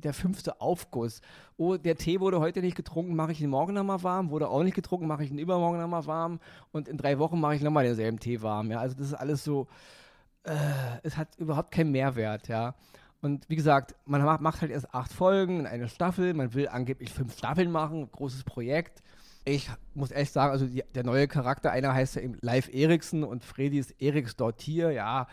der 0.00 0.12
fünfte 0.12 0.60
Aufguss. 0.60 1.22
Oh, 1.56 1.78
der 1.78 1.96
Tee 1.96 2.20
wurde 2.20 2.40
heute 2.40 2.60
nicht 2.60 2.76
getrunken, 2.76 3.16
mache 3.16 3.32
ich 3.32 3.40
ihn 3.40 3.48
morgen 3.48 3.72
nochmal 3.72 4.02
warm. 4.02 4.30
Wurde 4.30 4.48
auch 4.48 4.62
nicht 4.62 4.74
getrunken, 4.74 5.06
mache 5.06 5.24
ich 5.24 5.30
ihn 5.30 5.38
übermorgen 5.38 5.80
nochmal 5.80 6.06
warm. 6.06 6.40
Und 6.72 6.88
in 6.88 6.98
drei 6.98 7.18
Wochen 7.18 7.40
mache 7.40 7.54
ich 7.54 7.62
nochmal 7.62 7.84
denselben 7.84 8.18
Tee 8.18 8.42
warm. 8.42 8.70
Ja? 8.70 8.80
Also 8.80 8.96
das 8.96 9.08
ist 9.08 9.14
alles 9.14 9.42
so, 9.42 9.66
äh, 10.42 10.54
es 11.02 11.16
hat 11.16 11.36
überhaupt 11.38 11.70
keinen 11.70 11.90
Mehrwert. 11.90 12.48
Ja? 12.48 12.74
Und 13.22 13.48
wie 13.48 13.56
gesagt, 13.56 13.96
man 14.04 14.22
macht 14.42 14.60
halt 14.60 14.70
erst 14.70 14.94
acht 14.94 15.12
Folgen 15.12 15.60
in 15.60 15.66
einer 15.66 15.88
Staffel. 15.88 16.34
Man 16.34 16.52
will 16.52 16.68
angeblich 16.68 17.14
fünf 17.14 17.36
Staffeln 17.36 17.70
machen, 17.70 18.10
großes 18.12 18.44
Projekt 18.44 19.02
ich 19.48 19.70
muss 19.94 20.10
echt 20.10 20.32
sagen, 20.32 20.52
also 20.52 20.66
die, 20.66 20.84
der 20.94 21.04
neue 21.04 21.26
Charakter, 21.28 21.70
einer 21.70 21.94
heißt 21.94 22.16
ja 22.16 22.22
eben 22.22 22.36
Live 22.40 22.72
Eriksen 22.72 23.24
und 23.24 23.44
Freddy 23.44 23.78
ist 23.78 24.00
Eriks 24.00 24.36
Dortier, 24.36 24.90
ja. 24.90 25.26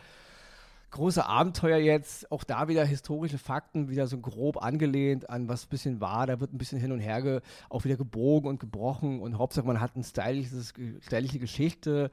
Große 0.91 1.25
Abenteuer 1.25 1.77
jetzt, 1.77 2.31
auch 2.31 2.45
da 2.45 2.69
wieder 2.69 2.85
historische 2.85 3.37
Fakten, 3.37 3.89
wieder 3.89 4.07
so 4.07 4.17
grob 4.17 4.63
angelehnt 4.63 5.29
an 5.29 5.49
was 5.49 5.65
ein 5.65 5.69
bisschen 5.69 5.99
war. 5.99 6.25
Da 6.25 6.39
wird 6.39 6.53
ein 6.53 6.57
bisschen 6.57 6.79
hin 6.79 6.93
und 6.93 6.99
her 7.01 7.21
ge, 7.21 7.41
auch 7.69 7.83
wieder 7.83 7.97
gebogen 7.97 8.49
und 8.49 8.61
gebrochen 8.61 9.19
und 9.19 9.37
Hauptsache 9.37 9.67
man 9.67 9.81
hat 9.81 9.91
eine 9.95 10.05
stylische, 10.05 11.39
Geschichte 11.39 12.11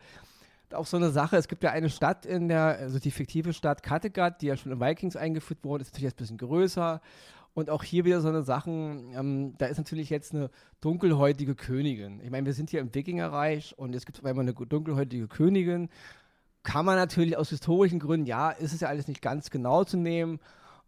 auch 0.75 0.87
so 0.87 0.97
eine 0.97 1.11
Sache. 1.11 1.37
Es 1.37 1.49
gibt 1.49 1.63
ja 1.63 1.71
eine 1.71 1.91
Stadt 1.91 2.27
in 2.27 2.49
der, 2.49 2.79
also 2.79 2.99
die 2.99 3.11
fiktive 3.11 3.53
Stadt 3.53 3.83
Kattegat, 3.83 4.41
die 4.41 4.47
ja 4.47 4.57
schon 4.57 4.73
in 4.73 4.81
Vikings 4.81 5.17
eingeführt 5.17 5.61
wurde, 5.63 5.83
ist 5.83 5.89
natürlich 5.93 6.05
jetzt 6.05 6.15
ein 6.15 6.25
bisschen 6.25 6.39
größer 6.39 7.01
und 7.55 7.71
auch 7.71 7.83
hier 7.83 8.05
wieder 8.05 8.21
so 8.21 8.29
eine 8.29 8.43
Sachen, 8.43 9.13
ähm, 9.15 9.55
da 9.59 9.67
ist 9.67 9.79
natürlich 9.79 10.11
jetzt 10.11 10.35
eine 10.35 10.51
dunkelhäutige 10.81 11.55
Königin. 11.55 12.21
Ich 12.23 12.31
meine, 12.31 12.47
wir 12.47 12.55
sind 12.55 12.71
hier 12.71 12.81
im 12.81 12.95
Wikingerreich 12.95 13.75
und 13.77 13.95
es 13.95 14.07
gibt 14.07 14.25
einmal 14.25 14.45
eine 14.45 14.55
dunkelhäutige 14.55 15.29
Königin. 15.29 15.91
Kann 16.63 16.87
man 16.87 16.97
natürlich 16.97 17.37
aus 17.37 17.51
historischen 17.51 17.99
Gründen, 17.99 18.27
ja, 18.27 18.51
ist 18.51 18.73
es 18.73 18.81
ja 18.81 18.89
alles 18.89 19.09
nicht 19.09 19.21
ganz 19.21 19.51
genau 19.51 19.85
zu 19.85 19.97
nehmen. 19.97 20.39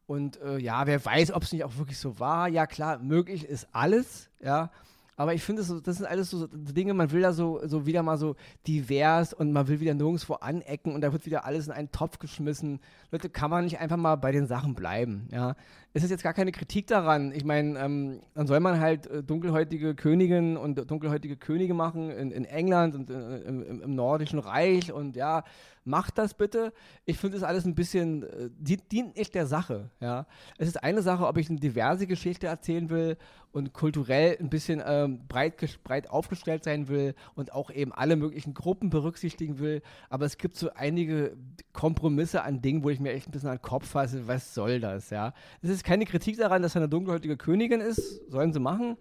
Und 0.07 0.41
äh, 0.43 0.59
ja, 0.59 0.87
wer 0.87 1.05
weiß, 1.05 1.33
ob 1.33 1.43
es 1.43 1.53
nicht 1.53 1.65
auch 1.65 1.77
wirklich 1.77 1.99
so 1.99 2.19
war. 2.19 2.49
Ja, 2.49 2.67
klar, 2.67 2.99
möglich 2.99 3.45
ist 3.45 3.69
alles, 3.73 4.31
ja. 4.41 4.71
Aber 5.17 5.35
ich 5.35 5.43
finde, 5.43 5.63
so, 5.63 5.81
das 5.81 5.97
sind 5.99 6.07
alles 6.07 6.31
so 6.31 6.49
Dinge, 6.49 6.93
man 6.95 7.13
will 7.13 7.23
da 7.23 7.33
so, 7.33 7.61
so 7.65 7.87
wieder 7.87 8.03
mal 8.03 8.17
so 8.17 8.35
divers 8.67 9.33
und 9.33 9.53
man 9.53 9.69
will 9.69 9.81
wieder 9.81 9.95
nirgendwo 9.95 10.35
anecken 10.35 10.93
und 10.95 11.01
da 11.03 11.13
wird 11.13 11.25
wieder 11.27 11.45
alles 11.45 11.67
in 11.67 11.73
einen 11.73 11.93
Topf 11.93 12.19
geschmissen. 12.19 12.81
Leute, 13.13 13.31
kann 13.31 13.51
man 13.51 13.65
nicht 13.65 13.79
einfach 13.79 13.97
mal 13.97 14.17
bei 14.17 14.33
den 14.33 14.47
Sachen 14.47 14.75
bleiben, 14.75 15.29
ja. 15.31 15.55
Es 15.97 16.03
ist 16.03 16.11
jetzt 16.11 16.25
gar 16.25 16.35
keine 16.35 16.51
Kritik 16.51 16.89
daran. 16.89 17.31
Ich 17.31 17.45
meine, 17.45 17.79
ähm, 17.79 18.21
dann 18.35 18.49
soll 18.49 18.59
man 18.59 18.81
halt 18.81 19.07
äh, 19.07 19.23
dunkelhäutige 19.23 19.95
Königinnen 19.95 20.57
und 20.57 20.91
dunkelhäutige 20.91 21.37
Könige 21.37 21.73
machen 21.73 22.11
in, 22.11 22.33
in 22.33 22.45
England 22.45 22.97
und 22.97 23.11
äh, 23.11 23.39
im, 23.43 23.81
im, 23.81 23.95
Nordischen 23.95 24.41
Reich 24.41 24.93
und 24.93 25.15
ja, 25.15 25.45
macht 25.85 26.19
das 26.19 26.35
bitte. 26.35 26.73
Ich 27.05 27.19
finde 27.19 27.39
das 27.39 27.45
alles 27.47 27.65
ein 27.65 27.75
bisschen, 27.75 28.23
äh, 28.25 28.51
dient, 28.59 29.17
nicht 29.17 29.35
der 29.35 29.47
Sache, 29.47 29.91
ja. 30.01 30.27
Es 30.59 30.69
ist 30.69 30.83
eine 30.83 31.03
Sache, 31.03 31.27
ob 31.27 31.37
ich 31.39 31.49
eine 31.49 31.61
diverse 31.61 32.07
Geschichte 32.07 32.47
erzählen 32.47 32.91
will 32.91 33.17
und 33.53 33.73
kulturell 33.73 34.37
ein 34.41 34.51
bisschen 34.51 34.83
ähm, 34.85 35.27
breit, 35.29 35.55
breit 35.85 36.11
aufgestellt 36.11 36.65
sein 36.65 36.89
will 36.89 37.15
und 37.35 37.53
auch 37.53 37.71
eben 37.71 37.93
alle 37.93 38.17
möglichen 38.17 38.53
Gruppen 38.53 38.91
berücksichtigen 38.91 39.59
will. 39.59 39.83
Aber 40.11 40.25
es 40.25 40.39
gibt 40.39 40.57
so 40.57 40.71
einige 40.75 41.37
Kompromisse 41.73 42.43
an 42.43 42.63
Dingen, 42.63 42.83
wo 42.83 42.91
ich 42.91 42.99
mir 42.99 43.13
echt 43.13 43.29
ein 43.29 43.31
bisschen 43.31 43.51
an 43.51 43.59
den 43.59 43.63
Kopf 43.63 43.87
fasse, 43.87 44.27
was 44.27 44.55
soll 44.55 44.81
das, 44.81 45.11
ja. 45.11 45.35
Es 45.63 45.71
ist 45.71 45.85
keine 45.85 46.05
Kritik 46.05 46.37
daran, 46.37 46.63
dass 46.63 46.75
er 46.75 46.83
eine 46.83 46.89
dunkelhäutige 46.89 47.37
Königin 47.37 47.81
ist, 47.81 48.29
sollen 48.31 48.53
sie 48.53 48.61
machen. 48.61 48.97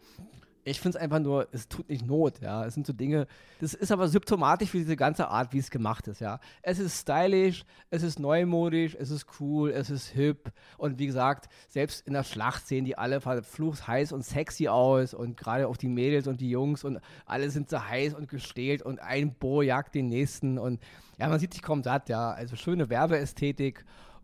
Ich 0.65 0.80
finde 0.80 0.97
es 0.97 1.02
einfach 1.04 1.19
nur, 1.19 1.47
es 1.52 1.67
tut 1.67 1.89
nicht 1.89 2.06
Not, 2.06 2.39
ja. 2.39 2.65
Es 2.65 2.73
sind 2.73 2.88
so 2.88 2.93
Dinge, 2.93 3.28
das 3.60 3.73
ist 3.73 3.91
aber 3.91 4.08
symptomatisch 4.08 4.69
für 4.69 4.78
diese 4.78 4.95
ganze 4.95 5.28
Art, 5.28 5.54
wie 5.54 5.58
es 5.58 5.69
gemacht 5.69 6.08
ist, 6.08 6.21
ja. 6.21 6.39
Es 6.62 6.80
ist 6.80 7.02
stylisch, 7.02 7.65
es 7.89 8.02
ist 8.04 8.19
neumodisch, 8.19 8.95
es 8.97 9.12
ist 9.12 9.26
cool, 9.39 9.71
es 9.71 9.89
ist 9.89 10.08
hip 10.08 10.52
und 10.78 10.99
wie 10.99 11.06
gesagt, 11.06 11.49
selbst 11.67 12.08
in 12.08 12.13
der 12.13 12.23
Schlacht 12.23 12.67
sehen 12.67 12.86
die 12.86 12.97
alle 12.97 13.19
verflucht 13.19 13.88
heiß 13.88 14.13
und 14.13 14.23
sexy 14.23 14.69
aus 14.69 15.13
und 15.13 15.36
gerade 15.36 15.67
auch 15.67 15.78
die 15.78 15.89
Mädels 15.89 16.28
und 16.28 16.39
die 16.39 16.49
Jungs 16.49 16.84
und 16.84 16.99
alle 17.26 17.49
sind 17.49 17.69
so 17.69 17.84
heiß 17.84 18.13
und 18.13 18.30
gestählt 18.30 18.82
und 18.82 19.02
ein 19.02 19.34
Bo 19.34 19.62
jagt 19.62 19.95
den 19.95 20.08
nächsten 20.08 20.58
und 20.58 20.82
ja, 21.19 21.28
man 21.28 21.39
sieht 21.39 21.54
sich 21.54 21.62
kaum 21.62 21.84
satt, 21.84 22.10
ja. 22.10 22.32
Also 22.32 22.56
schöne 22.56 22.89
Werbeästhetik 22.89 23.84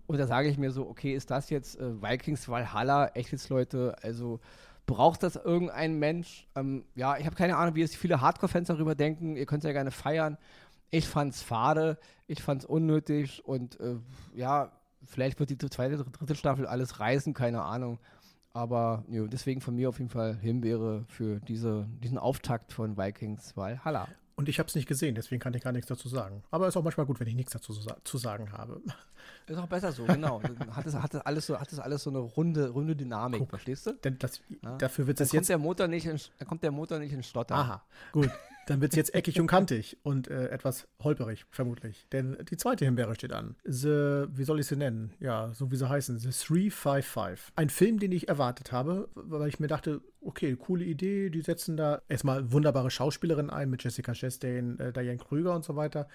und 0.10 0.18
da 0.18 0.26
sage 0.26 0.48
ich 0.48 0.58
mir 0.58 0.72
so, 0.72 0.88
okay, 0.88 1.14
ist 1.14 1.30
das 1.30 1.52
jetzt 1.52 1.80
äh, 1.80 2.02
Vikings 2.02 2.50
Valhalla, 2.50 3.10
echt 3.10 3.32
jetzt 3.32 3.50
Leute, 3.50 3.96
also 4.02 4.40
braucht 4.90 5.22
das 5.22 5.36
irgendein 5.36 6.00
Mensch? 6.00 6.48
Ähm, 6.56 6.84
ja, 6.96 7.16
ich 7.18 7.26
habe 7.28 7.36
keine 7.36 7.56
Ahnung, 7.58 7.76
wie 7.76 7.84
es 7.84 7.96
viele 7.96 8.22
Hardcore-Fans 8.22 8.70
darüber 8.70 8.96
denken. 8.96 9.36
Ihr 9.36 9.46
könnt 9.46 9.64
es 9.64 9.68
ja 9.68 9.72
gerne 9.72 9.92
feiern. 9.92 10.38
Ich 10.90 11.08
fand 11.08 11.36
es 11.36 11.44
fade, 11.44 12.00
ich 12.26 12.42
fand 12.42 12.64
es 12.64 12.66
unnötig 12.66 13.46
und 13.46 13.80
äh, 13.80 13.98
ja, 14.34 14.72
vielleicht 15.06 15.40
wird 15.40 15.52
die 15.52 15.58
zweite, 15.60 15.98
dritte 15.98 16.34
Staffel 16.34 16.66
alles 16.66 17.00
reißen, 17.00 17.36
keine 17.36 17.62
Ahnung. 17.62 18.00
Aber 18.52 19.04
jo, 19.08 19.28
deswegen 19.28 19.62
von 19.62 19.76
mir 19.76 19.90
auf 19.90 20.00
jeden 20.00 20.10
Fall 20.10 20.36
Himbeere 20.42 21.06
für 21.08 21.40
diese, 21.42 21.88
diesen 22.02 22.18
Auftakt 22.18 22.74
von 22.74 22.98
Vikings 22.98 23.56
Valhalla. 23.56 24.08
Und 24.40 24.48
ich 24.48 24.58
habe 24.58 24.68
es 24.68 24.76
nicht 24.76 24.88
gesehen, 24.88 25.16
deswegen 25.16 25.42
kann 25.42 25.54
ich 25.54 25.62
gar 25.62 25.74
nichts 25.74 25.90
dazu 25.90 26.08
sagen. 26.08 26.44
Aber 26.50 26.66
es 26.66 26.74
ist 26.74 26.78
auch 26.78 26.84
manchmal 26.84 27.06
gut, 27.06 27.20
wenn 27.20 27.28
ich 27.28 27.36
nichts 27.36 27.52
dazu 27.52 27.74
zu 27.74 28.18
sagen 28.18 28.54
habe. 28.54 28.82
Ist 29.48 29.58
auch 29.58 29.68
besser 29.68 29.92
so, 29.92 30.06
genau. 30.06 30.42
hat, 30.72 30.86
es, 30.86 30.96
hat, 30.96 31.14
es 31.14 31.20
alles 31.20 31.46
so, 31.48 31.60
hat 31.60 31.70
es 31.74 31.80
alles 31.80 32.04
so 32.04 32.10
eine 32.10 32.20
runde, 32.20 32.70
runde 32.70 32.96
Dynamik, 32.96 33.40
Guck, 33.40 33.50
verstehst 33.50 33.86
du? 33.88 33.92
Denn 33.96 34.18
das, 34.18 34.40
ja. 34.64 34.78
Dafür 34.78 35.08
wird 35.08 35.20
es 35.20 35.34
jetzt. 35.34 35.50
Der 35.50 35.58
Motor 35.58 35.90
nicht 35.90 36.06
in, 36.06 36.18
dann 36.38 36.48
kommt 36.48 36.64
der 36.64 36.72
Motor 36.72 37.00
nicht 37.00 37.12
in 37.12 37.22
Stotter. 37.22 37.56
Aha, 37.56 37.84
gut. 38.14 38.30
Dann 38.70 38.82
wird 38.82 38.92
es 38.92 38.98
jetzt 38.98 39.16
eckig 39.16 39.42
und 39.42 39.48
kantig 39.48 39.98
und 40.04 40.28
äh, 40.28 40.50
etwas 40.50 40.88
holperig, 41.02 41.46
vermutlich. 41.50 42.06
Denn 42.12 42.38
die 42.52 42.56
zweite 42.56 42.86
Himbeere 42.86 43.16
steht 43.16 43.34
an. 43.34 43.56
The, 43.64 44.28
wie 44.32 44.44
soll 44.44 44.60
ich 44.60 44.68
sie 44.68 44.76
nennen? 44.76 45.12
Ja, 45.20 45.52
so 45.56 45.72
wie 45.72 45.76
sie 45.76 45.90
heißen. 45.90 46.20
The 46.20 46.30
355. 46.30 47.52
Ein 47.56 47.72
Film, 47.72 47.98
den 47.98 48.12
ich 48.12 48.28
erwartet 48.28 48.72
habe, 48.72 49.10
weil 49.16 49.50
ich 49.50 49.60
mir 49.60 49.66
dachte, 49.66 50.02
okay, 50.22 50.56
coole 50.56 50.86
Idee. 50.86 51.32
Die 51.32 51.42
setzen 51.42 51.78
da 51.78 52.04
erstmal 52.10 52.52
wunderbare 52.52 52.92
Schauspielerinnen 52.92 53.50
ein 53.50 53.72
mit 53.72 53.84
Jessica 53.84 54.14
Chastain, 54.14 54.78
äh, 54.78 54.94
Diane 54.94 55.18
Krüger 55.18 55.56
und 55.56 55.66
so 55.66 55.76
weiter. 55.76 56.08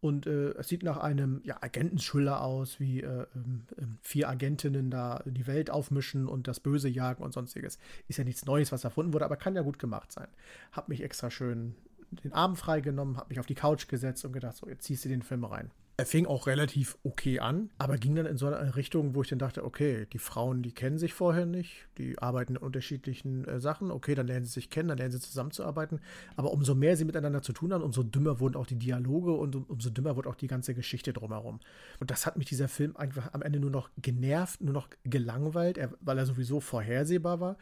Und 0.00 0.26
äh, 0.26 0.52
es 0.52 0.68
sieht 0.68 0.84
nach 0.84 0.96
einem 0.96 1.42
ja, 1.44 1.58
Agenten-Thriller 1.60 2.40
aus, 2.40 2.80
wie 2.80 3.02
äh, 3.02 3.26
ähm, 3.34 3.66
vier 4.00 4.30
Agentinnen 4.30 4.90
da 4.90 5.22
die 5.26 5.46
Welt 5.46 5.70
aufmischen 5.70 6.26
und 6.26 6.48
das 6.48 6.60
Böse 6.60 6.88
jagen 6.88 7.22
und 7.22 7.34
sonstiges. 7.34 7.78
Ist 8.06 8.16
ja 8.16 8.24
nichts 8.24 8.46
Neues, 8.46 8.72
was 8.72 8.84
erfunden 8.84 9.12
wurde, 9.12 9.26
aber 9.26 9.36
kann 9.36 9.56
ja 9.56 9.62
gut 9.62 9.78
gemacht 9.78 10.10
sein. 10.10 10.28
Hab 10.72 10.88
mich 10.88 11.02
extra 11.02 11.30
schön 11.30 11.74
den 12.10 12.32
Arm 12.32 12.56
freigenommen, 12.56 13.16
habe 13.16 13.28
mich 13.28 13.40
auf 13.40 13.46
die 13.46 13.54
Couch 13.54 13.88
gesetzt 13.88 14.24
und 14.24 14.32
gedacht, 14.32 14.56
so, 14.56 14.68
jetzt 14.68 14.84
ziehst 14.84 15.04
du 15.04 15.08
den 15.08 15.22
Film 15.22 15.44
rein. 15.44 15.70
Er 16.00 16.06
fing 16.06 16.26
auch 16.26 16.46
relativ 16.46 16.96
okay 17.02 17.40
an, 17.40 17.70
aber 17.76 17.96
ging 17.96 18.14
dann 18.14 18.24
in 18.24 18.36
so 18.36 18.46
eine 18.46 18.76
Richtung, 18.76 19.16
wo 19.16 19.22
ich 19.22 19.28
dann 19.30 19.40
dachte, 19.40 19.64
okay, 19.64 20.06
die 20.12 20.20
Frauen, 20.20 20.62
die 20.62 20.70
kennen 20.70 20.96
sich 20.96 21.12
vorher 21.12 21.44
nicht, 21.44 21.88
die 21.98 22.16
arbeiten 22.18 22.54
in 22.54 22.62
unterschiedlichen 22.62 23.44
äh, 23.46 23.58
Sachen, 23.58 23.90
okay, 23.90 24.14
dann 24.14 24.28
lernen 24.28 24.44
sie 24.44 24.52
sich 24.52 24.70
kennen, 24.70 24.90
dann 24.90 24.98
lernen 24.98 25.10
sie 25.10 25.18
zusammenzuarbeiten, 25.18 25.98
aber 26.36 26.52
umso 26.52 26.76
mehr 26.76 26.96
sie 26.96 27.04
miteinander 27.04 27.42
zu 27.42 27.52
tun 27.52 27.72
haben, 27.72 27.82
umso 27.82 28.04
dümmer 28.04 28.38
wurden 28.38 28.54
auch 28.54 28.66
die 28.66 28.78
Dialoge 28.78 29.32
und 29.32 29.56
um, 29.56 29.64
umso 29.64 29.90
dümmer 29.90 30.14
wurde 30.14 30.28
auch 30.28 30.36
die 30.36 30.46
ganze 30.46 30.72
Geschichte 30.72 31.12
drumherum. 31.12 31.58
Und 31.98 32.12
das 32.12 32.26
hat 32.26 32.36
mich 32.36 32.46
dieser 32.46 32.68
Film 32.68 32.96
einfach 32.96 33.34
am 33.34 33.42
Ende 33.42 33.58
nur 33.58 33.70
noch 33.70 33.90
genervt, 34.00 34.60
nur 34.60 34.74
noch 34.74 34.90
gelangweilt, 35.02 35.78
er, 35.78 35.90
weil 36.00 36.16
er 36.16 36.26
sowieso 36.26 36.60
vorhersehbar 36.60 37.40
war. 37.40 37.56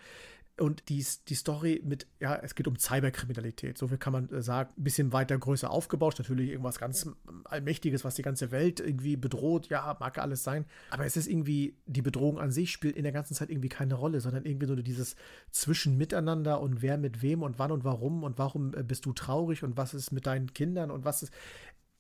Und 0.59 0.89
die, 0.89 1.05
die 1.29 1.35
Story 1.35 1.83
mit, 1.85 2.07
ja, 2.19 2.35
es 2.37 2.55
geht 2.55 2.67
um 2.67 2.79
Cyberkriminalität. 2.79 3.77
So 3.77 3.89
viel 3.89 3.99
kann 3.99 4.15
man 4.15 4.31
äh, 4.31 4.41
sagen. 4.41 4.73
Ein 4.79 4.85
bisschen 4.85 5.13
weiter, 5.13 5.37
größer 5.37 5.71
aufgebaut. 5.71 6.15
Natürlich 6.19 6.49
irgendwas 6.49 6.79
ganz 6.79 7.11
Allmächtiges, 7.45 8.05
was 8.07 8.15
die 8.15 8.23
ganze 8.23 8.51
Welt 8.51 8.81
irgendwie 8.81 9.17
bedroht. 9.17 9.69
Ja, 9.69 9.95
mag 10.01 10.17
alles 10.17 10.45
sein. 10.45 10.65
Aber 10.91 11.05
es 11.05 11.19
ist 11.19 11.27
irgendwie, 11.27 11.77
die 11.85 12.01
Bedrohung 12.01 12.39
an 12.39 12.53
sich 12.53 12.73
spielt 12.73 12.97
in 12.97 13.03
der 13.03 13.13
ganzen 13.13 13.35
Zeit 13.35 13.51
irgendwie 13.51 13.69
keine 13.69 13.97
Rolle, 13.97 14.23
sondern 14.23 14.47
irgendwie 14.47 14.67
nur 14.67 14.77
dieses 14.77 15.17
Zwischenmiteinander 15.51 16.59
und 16.61 16.81
wer 16.81 16.97
mit 16.97 17.21
wem 17.21 17.43
und 17.43 17.59
wann 17.59 17.71
und 17.71 17.85
warum 17.85 18.25
und 18.25 18.39
warum 18.39 18.73
äh, 18.73 18.83
bist 18.83 19.05
du 19.05 19.13
traurig 19.13 19.63
und 19.63 19.77
was 19.77 19.93
ist 19.93 20.11
mit 20.11 20.25
deinen 20.25 20.55
Kindern 20.55 20.91
und 20.91 21.05
was 21.05 21.23
ist. 21.23 21.35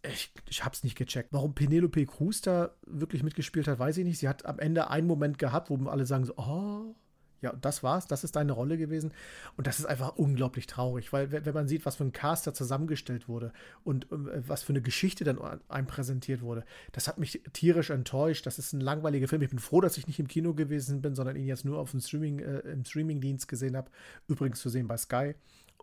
Ich, 0.03 0.33
ich 0.49 0.65
hab's 0.65 0.83
nicht 0.83 0.97
gecheckt. 0.97 1.31
Warum 1.33 1.55
Penelope 1.55 2.07
Cruz 2.07 2.41
da 2.41 2.75
wirklich 2.87 3.23
mitgespielt 3.23 3.69
hat, 3.69 3.79
weiß 3.79 3.99
ich 3.99 4.05
nicht. 4.05 4.19
Sie 4.19 4.29
hat 4.29 4.47
am 4.47 4.59
Ende 4.61 4.89
einen 4.89 5.07
Moment 5.07 5.39
gehabt, 5.39 5.69
wo 5.69 5.77
alle 5.89 6.07
sagen 6.07 6.25
so, 6.25 6.35
oh, 6.37 6.95
Ja, 7.43 7.53
das 7.53 7.83
war's. 7.83 8.07
Das 8.07 8.25
ist 8.25 8.37
deine 8.37 8.53
Rolle 8.53 8.79
gewesen. 8.79 9.13
Und 9.57 9.67
das 9.67 9.79
ist 9.79 9.87
einfach 9.87 10.17
unglaublich 10.17 10.67
traurig, 10.67 11.13
weil 11.13 11.31
wenn 11.31 11.55
man 11.55 11.69
sieht, 11.69 11.85
was 11.85 11.97
für 11.97 12.05
ein 12.05 12.13
Cast 12.13 12.47
da 12.47 12.55
zusammengestellt 12.55 13.29
wurde 13.29 13.53
und 13.85 14.11
äh, 14.11 14.49
was 14.49 14.63
für 14.63 14.73
eine 14.73 14.83
Geschichte 14.83 15.25
dann 15.25 15.39
einem 15.69 15.87
präsentiert 15.87 16.43
wurde, 16.43 16.65
das 16.93 17.09
hat 17.09 17.19
mich 17.19 17.43
tierisch 17.53 17.91
enttäuscht. 17.91 18.47
Das 18.47 18.59
ist 18.59 18.73
ein 18.73 18.81
langweiliger 18.81 19.29
Film. 19.29 19.43
Ich 19.43 19.51
bin 19.51 19.59
froh, 19.59 19.81
dass 19.81 19.99
ich 19.99 20.07
nicht 20.07 20.19
im 20.19 20.29
Kino 20.29 20.55
gewesen 20.55 21.03
bin, 21.03 21.15
sondern 21.15 21.37
ihn 21.37 21.47
jetzt 21.47 21.65
nur 21.65 21.79
auf 21.79 21.91
dem 21.91 22.01
Streaming, 22.01 22.39
äh, 22.39 22.59
im 22.61 22.85
Streamingdienst 22.85 23.49
gesehen 23.49 23.77
habe. 23.77 23.91
Übrigens 24.29 24.61
zu 24.61 24.71
sehen 24.71 24.89
bei 24.89 24.97
Sky. 24.97 25.35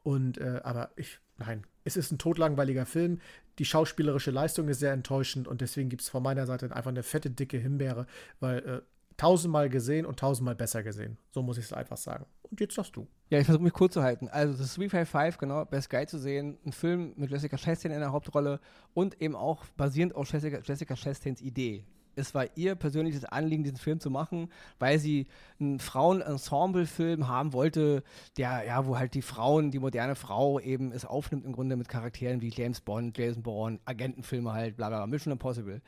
Und 0.04 0.38
äh, 0.38 0.60
aber 0.64 0.92
ich, 0.96 1.20
nein, 1.38 1.64
es 1.84 1.98
ist 1.98 2.12
ein 2.12 2.18
totlangweiliger 2.18 2.86
Film. 2.86 3.20
Die 3.60 3.66
schauspielerische 3.66 4.32
Leistung 4.32 4.68
ist 4.68 4.80
sehr 4.80 4.94
enttäuschend 4.94 5.48
und 5.48 5.62
deswegen 5.62 5.90
gibt 5.90 6.02
es 6.02 6.10
von 6.10 6.24
meiner 6.24 6.46
Seite 6.46 6.76
einfach 6.76 6.90
eine 6.90 7.04
fette, 7.04 7.30
dicke 7.30 7.58
Himbeere, 7.58 8.08
weil 8.40 8.60
äh, 8.60 8.82
tausendmal 9.18 9.70
gesehen 9.70 10.06
und 10.06 10.20
tausendmal 10.20 10.56
besser 10.56 10.84
gesehen. 10.84 11.18
So 11.32 11.42
muss 11.42 11.58
ich 11.58 11.66
es 11.66 11.74
einfach 11.74 11.98
sagen. 11.98 12.26
Und 12.50 12.60
jetzt 12.60 12.76
sagst 12.76 12.96
du. 12.96 13.08
Ja, 13.30 13.40
ich 13.40 13.46
versuche 13.46 13.64
mich 13.64 13.74
kurz 13.74 13.94
zu 13.94 14.04
halten. 14.04 14.28
Also 14.28 14.54
das 14.54 14.76
355, 14.76 15.40
genau, 15.40 15.66
Best 15.66 15.90
Guy 15.90 16.06
zu 16.06 16.20
sehen. 16.20 16.58
Ein 16.66 16.72
Film 16.72 17.14
mit 17.16 17.32
Jessica 17.32 17.58
Chastain 17.58 17.92
in 17.92 18.00
der 18.00 18.12
Hauptrolle 18.12 18.60
und 18.94 19.20
eben 19.22 19.36
auch 19.36 19.66
basierend 19.76 20.16
auf 20.16 20.32
Jessica, 20.32 20.60
Jessica 20.64 20.96
Chastains 20.96 21.42
Idee 21.42 21.86
es 22.16 22.34
war 22.34 22.46
ihr 22.56 22.76
persönliches 22.76 23.26
Anliegen, 23.26 23.64
diesen 23.64 23.78
Film 23.78 24.00
zu 24.00 24.10
machen, 24.10 24.50
weil 24.80 25.00
sie 25.00 25.28
einen 25.60 25.80
Frauen-Ensemble-Film 25.80 27.28
haben 27.28 27.54
wollte, 27.54 28.04
der, 28.38 28.64
ja, 28.66 28.86
wo 28.86 28.98
halt 28.98 29.14
die 29.14 29.22
Frauen, 29.22 29.72
die 29.72 29.80
moderne 29.80 30.16
Frau 30.16 30.60
eben 30.60 30.92
es 30.92 31.06
aufnimmt 31.06 31.46
im 31.46 31.54
Grunde 31.54 31.76
mit 31.76 31.90
Charakteren 31.90 32.42
wie 32.42 32.50
James 32.50 32.82
Bond, 32.82 33.18
Jason 33.18 33.44
Bourne, 33.44 33.80
Agentenfilme 33.86 34.54
halt, 34.54 34.78
bla 34.78 34.90
bla, 34.90 35.06
Mission 35.08 35.34
Impossible. 35.34 35.82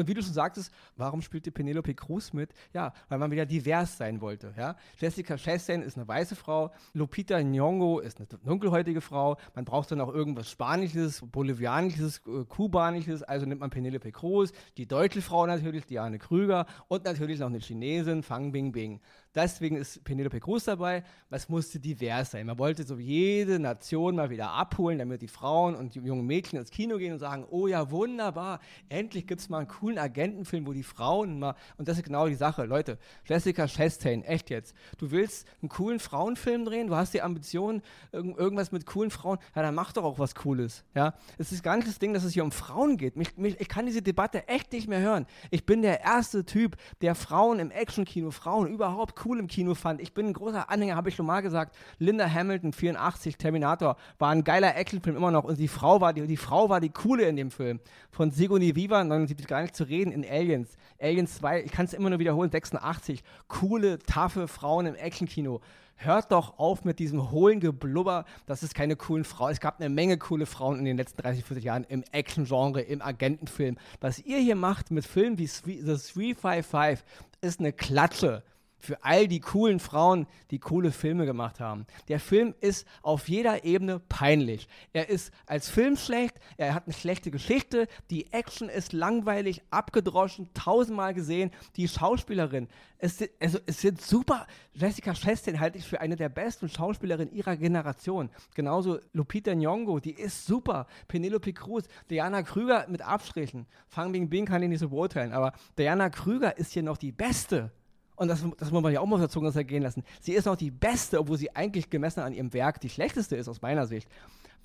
Und 0.00 0.08
wie 0.08 0.14
du 0.14 0.22
schon 0.22 0.32
sagtest, 0.32 0.72
warum 0.96 1.20
spielte 1.20 1.50
Penelope 1.50 1.94
Cruz 1.94 2.32
mit? 2.32 2.54
Ja, 2.72 2.94
weil 3.08 3.18
man 3.18 3.30
wieder 3.30 3.44
divers 3.44 3.98
sein 3.98 4.22
wollte. 4.22 4.54
Ja? 4.56 4.76
Jessica 4.98 5.36
Chastain 5.36 5.82
ist 5.82 5.98
eine 5.98 6.08
weiße 6.08 6.34
Frau, 6.36 6.72
Lupita 6.94 7.36
Nyong'o 7.36 8.00
ist 8.00 8.18
eine 8.18 8.26
dunkelhäutige 8.26 9.02
Frau. 9.02 9.36
Man 9.54 9.66
braucht 9.66 9.90
dann 9.90 10.00
auch 10.00 10.12
irgendwas 10.12 10.50
Spanisches, 10.50 11.20
Bolivianisches, 11.20 12.22
äh, 12.26 12.44
Kubanisches. 12.46 13.22
Also 13.22 13.44
nimmt 13.44 13.60
man 13.60 13.68
Penelope 13.68 14.10
Cruz, 14.10 14.52
die 14.78 14.86
deutsche 14.86 15.20
Frau 15.20 15.46
natürlich, 15.46 15.84
Diane 15.84 16.18
Krüger 16.18 16.64
und 16.88 17.04
natürlich 17.04 17.40
noch 17.40 17.48
eine 17.48 17.58
Chinesin, 17.58 18.22
Fang 18.22 18.52
Bingbing. 18.52 19.00
Deswegen 19.34 19.76
ist 19.76 20.02
Penelope 20.02 20.40
Cruz 20.40 20.64
dabei. 20.64 21.04
Was 21.28 21.48
musste 21.48 21.78
divers 21.78 22.32
sein? 22.32 22.46
Man 22.46 22.58
wollte 22.58 22.82
so 22.82 22.96
jede 22.96 23.60
Nation 23.60 24.16
mal 24.16 24.30
wieder 24.30 24.50
abholen, 24.50 24.98
damit 24.98 25.22
die 25.22 25.28
Frauen 25.28 25.76
und 25.76 25.94
die 25.94 26.00
jungen 26.00 26.26
Mädchen 26.26 26.58
ins 26.58 26.70
Kino 26.70 26.96
gehen 26.96 27.12
und 27.12 27.20
sagen: 27.20 27.46
Oh 27.48 27.68
ja, 27.68 27.90
wunderbar, 27.90 28.60
endlich 28.88 29.26
gibt 29.28 29.40
es 29.40 29.48
mal 29.48 29.58
einen 29.58 29.68
coolen 29.68 29.89
Agentenfilm, 29.98 30.66
wo 30.66 30.72
die 30.72 30.82
Frauen 30.82 31.38
mal. 31.38 31.54
Und 31.78 31.88
das 31.88 31.98
ist 31.98 32.04
genau 32.04 32.26
die 32.26 32.34
Sache. 32.34 32.64
Leute, 32.64 32.98
Jessica 33.24 33.66
Chastain, 33.66 34.22
echt 34.22 34.50
jetzt. 34.50 34.74
Du 34.98 35.10
willst 35.10 35.46
einen 35.62 35.68
coolen 35.68 36.00
Frauenfilm 36.00 36.64
drehen, 36.64 36.88
du 36.88 36.96
hast 36.96 37.14
die 37.14 37.22
Ambition, 37.22 37.82
irgendwas 38.12 38.72
mit 38.72 38.86
coolen 38.86 39.10
Frauen. 39.10 39.38
Ja, 39.54 39.62
dann 39.62 39.74
mach 39.74 39.92
doch 39.92 40.04
auch 40.04 40.18
was 40.18 40.34
Cooles. 40.34 40.84
Ja, 40.94 41.14
es 41.38 41.52
ist 41.52 41.62
gar 41.62 41.76
nicht 41.76 41.88
das 41.88 41.98
Ding, 41.98 42.14
dass 42.14 42.24
es 42.24 42.32
hier 42.32 42.44
um 42.44 42.52
Frauen 42.52 42.96
geht. 42.96 43.16
Mich, 43.16 43.36
mich, 43.36 43.60
ich 43.60 43.68
kann 43.68 43.86
diese 43.86 44.02
Debatte 44.02 44.48
echt 44.48 44.72
nicht 44.72 44.88
mehr 44.88 45.00
hören. 45.00 45.26
Ich 45.50 45.66
bin 45.66 45.82
der 45.82 46.02
erste 46.02 46.44
Typ, 46.44 46.76
der 47.00 47.14
Frauen 47.14 47.58
im 47.58 47.70
Actionkino, 47.70 48.30
Frauen 48.30 48.68
überhaupt 48.68 49.24
cool 49.24 49.38
im 49.38 49.46
Kino 49.46 49.74
fand. 49.74 50.00
Ich 50.00 50.14
bin 50.14 50.26
ein 50.26 50.32
großer 50.32 50.70
Anhänger, 50.70 50.96
habe 50.96 51.08
ich 51.08 51.14
schon 51.14 51.26
mal 51.26 51.40
gesagt. 51.40 51.76
Linda 51.98 52.28
Hamilton, 52.30 52.72
84, 52.72 53.36
Terminator, 53.36 53.96
war 54.18 54.30
ein 54.30 54.44
geiler 54.44 54.76
Actionfilm 54.76 55.16
immer 55.16 55.30
noch. 55.30 55.44
Und 55.44 55.58
die 55.58 55.68
Frau 55.68 56.00
war 56.00 56.12
die, 56.12 56.26
die 56.26 56.36
Frau 56.36 56.68
war 56.68 56.80
die 56.80 56.90
coole 56.90 57.24
in 57.24 57.36
dem 57.36 57.50
Film. 57.50 57.80
Von 58.10 58.30
Sigourney 58.30 58.74
Viva, 58.76 59.02
79 59.02 59.46
gar 59.46 59.62
nicht 59.62 59.74
zu 59.80 59.88
reden, 59.88 60.12
in 60.12 60.28
Aliens. 60.28 60.76
Aliens 61.00 61.36
2, 61.36 61.62
ich 61.62 61.72
kann 61.72 61.86
es 61.86 61.94
immer 61.94 62.10
nur 62.10 62.18
wiederholen, 62.18 62.50
86. 62.50 63.22
Coole, 63.48 63.98
taffe 63.98 64.46
Frauen 64.46 64.84
im 64.84 64.94
Actionkino 64.94 65.62
hört 66.02 66.32
doch 66.32 66.58
auf 66.58 66.84
mit 66.84 66.98
diesem 66.98 67.30
hohlen 67.30 67.60
Geblubber, 67.60 68.24
das 68.46 68.62
ist 68.62 68.74
keine 68.74 68.96
coolen 68.96 69.24
Frauen. 69.24 69.52
Es 69.52 69.60
gab 69.60 69.80
eine 69.80 69.90
Menge 69.90 70.16
coole 70.18 70.46
Frauen 70.46 70.78
in 70.78 70.84
den 70.86 70.96
letzten 70.96 71.20
30, 71.20 71.44
40 71.44 71.64
Jahren 71.64 71.84
im 71.84 72.04
Action-Genre, 72.12 72.80
im 72.80 73.02
Agentenfilm. 73.02 73.76
Was 74.00 74.18
ihr 74.18 74.38
hier 74.38 74.56
macht 74.56 74.90
mit 74.90 75.04
Filmen 75.04 75.38
wie 75.38 75.46
The 75.46 75.82
355 75.82 77.04
ist 77.42 77.60
eine 77.60 77.72
Klatsche 77.72 78.42
für 78.80 79.02
all 79.04 79.28
die 79.28 79.40
coolen 79.40 79.78
Frauen, 79.78 80.26
die 80.50 80.58
coole 80.58 80.90
Filme 80.90 81.26
gemacht 81.26 81.60
haben. 81.60 81.86
Der 82.08 82.20
Film 82.20 82.54
ist 82.60 82.86
auf 83.02 83.28
jeder 83.28 83.64
Ebene 83.64 84.00
peinlich. 84.00 84.68
Er 84.92 85.08
ist 85.08 85.32
als 85.46 85.68
Film 85.68 85.96
schlecht, 85.96 86.40
er 86.56 86.74
hat 86.74 86.84
eine 86.86 86.94
schlechte 86.94 87.30
Geschichte, 87.30 87.86
die 88.10 88.32
Action 88.32 88.68
ist 88.68 88.92
langweilig, 88.92 89.62
abgedroschen, 89.70 90.48
tausendmal 90.54 91.14
gesehen. 91.14 91.50
Die 91.76 91.88
Schauspielerin, 91.88 92.68
es, 92.98 93.18
also, 93.40 93.58
es 93.66 93.80
sind 93.80 94.00
super. 94.00 94.46
Jessica 94.74 95.14
Chastain 95.14 95.58
halte 95.58 95.78
ich 95.78 95.86
für 95.86 96.00
eine 96.00 96.16
der 96.16 96.28
besten 96.28 96.68
Schauspielerinnen 96.68 97.34
ihrer 97.34 97.56
Generation. 97.56 98.30
Genauso 98.54 98.98
Lupita 99.12 99.52
Nyong'o, 99.52 100.00
die 100.00 100.12
ist 100.12 100.46
super. 100.46 100.86
Penelope 101.08 101.52
Cruz, 101.52 101.86
Diana 102.10 102.42
Krüger 102.42 102.86
mit 102.88 103.02
Abstrichen. 103.02 103.66
Fang 103.88 104.12
Bing 104.12 104.28
Bing 104.28 104.46
kann 104.46 104.62
ich 104.62 104.68
nicht 104.68 104.80
so 104.80 104.90
beurteilen, 104.90 105.32
aber 105.32 105.52
Diana 105.78 106.10
Krüger 106.10 106.58
ist 106.58 106.72
hier 106.72 106.82
noch 106.82 106.98
die 106.98 107.12
beste 107.12 107.72
und 108.20 108.28
das, 108.28 108.44
das 108.58 108.70
muss 108.70 108.82
man 108.82 108.92
ja 108.92 109.00
auch 109.00 109.06
mal 109.06 109.14
auf 109.14 109.22
der 109.22 109.30
Zunge 109.30 109.50
zergehen 109.50 109.82
lassen, 109.82 110.04
sie 110.20 110.34
ist 110.34 110.44
noch 110.44 110.56
die 110.56 110.70
beste, 110.70 111.18
obwohl 111.18 111.38
sie 111.38 111.56
eigentlich 111.56 111.88
gemessen 111.88 112.20
an 112.20 112.34
ihrem 112.34 112.52
Werk 112.52 112.78
die 112.78 112.90
schlechteste 112.90 113.34
ist 113.34 113.48
aus 113.48 113.62
meiner 113.62 113.86
Sicht. 113.86 114.06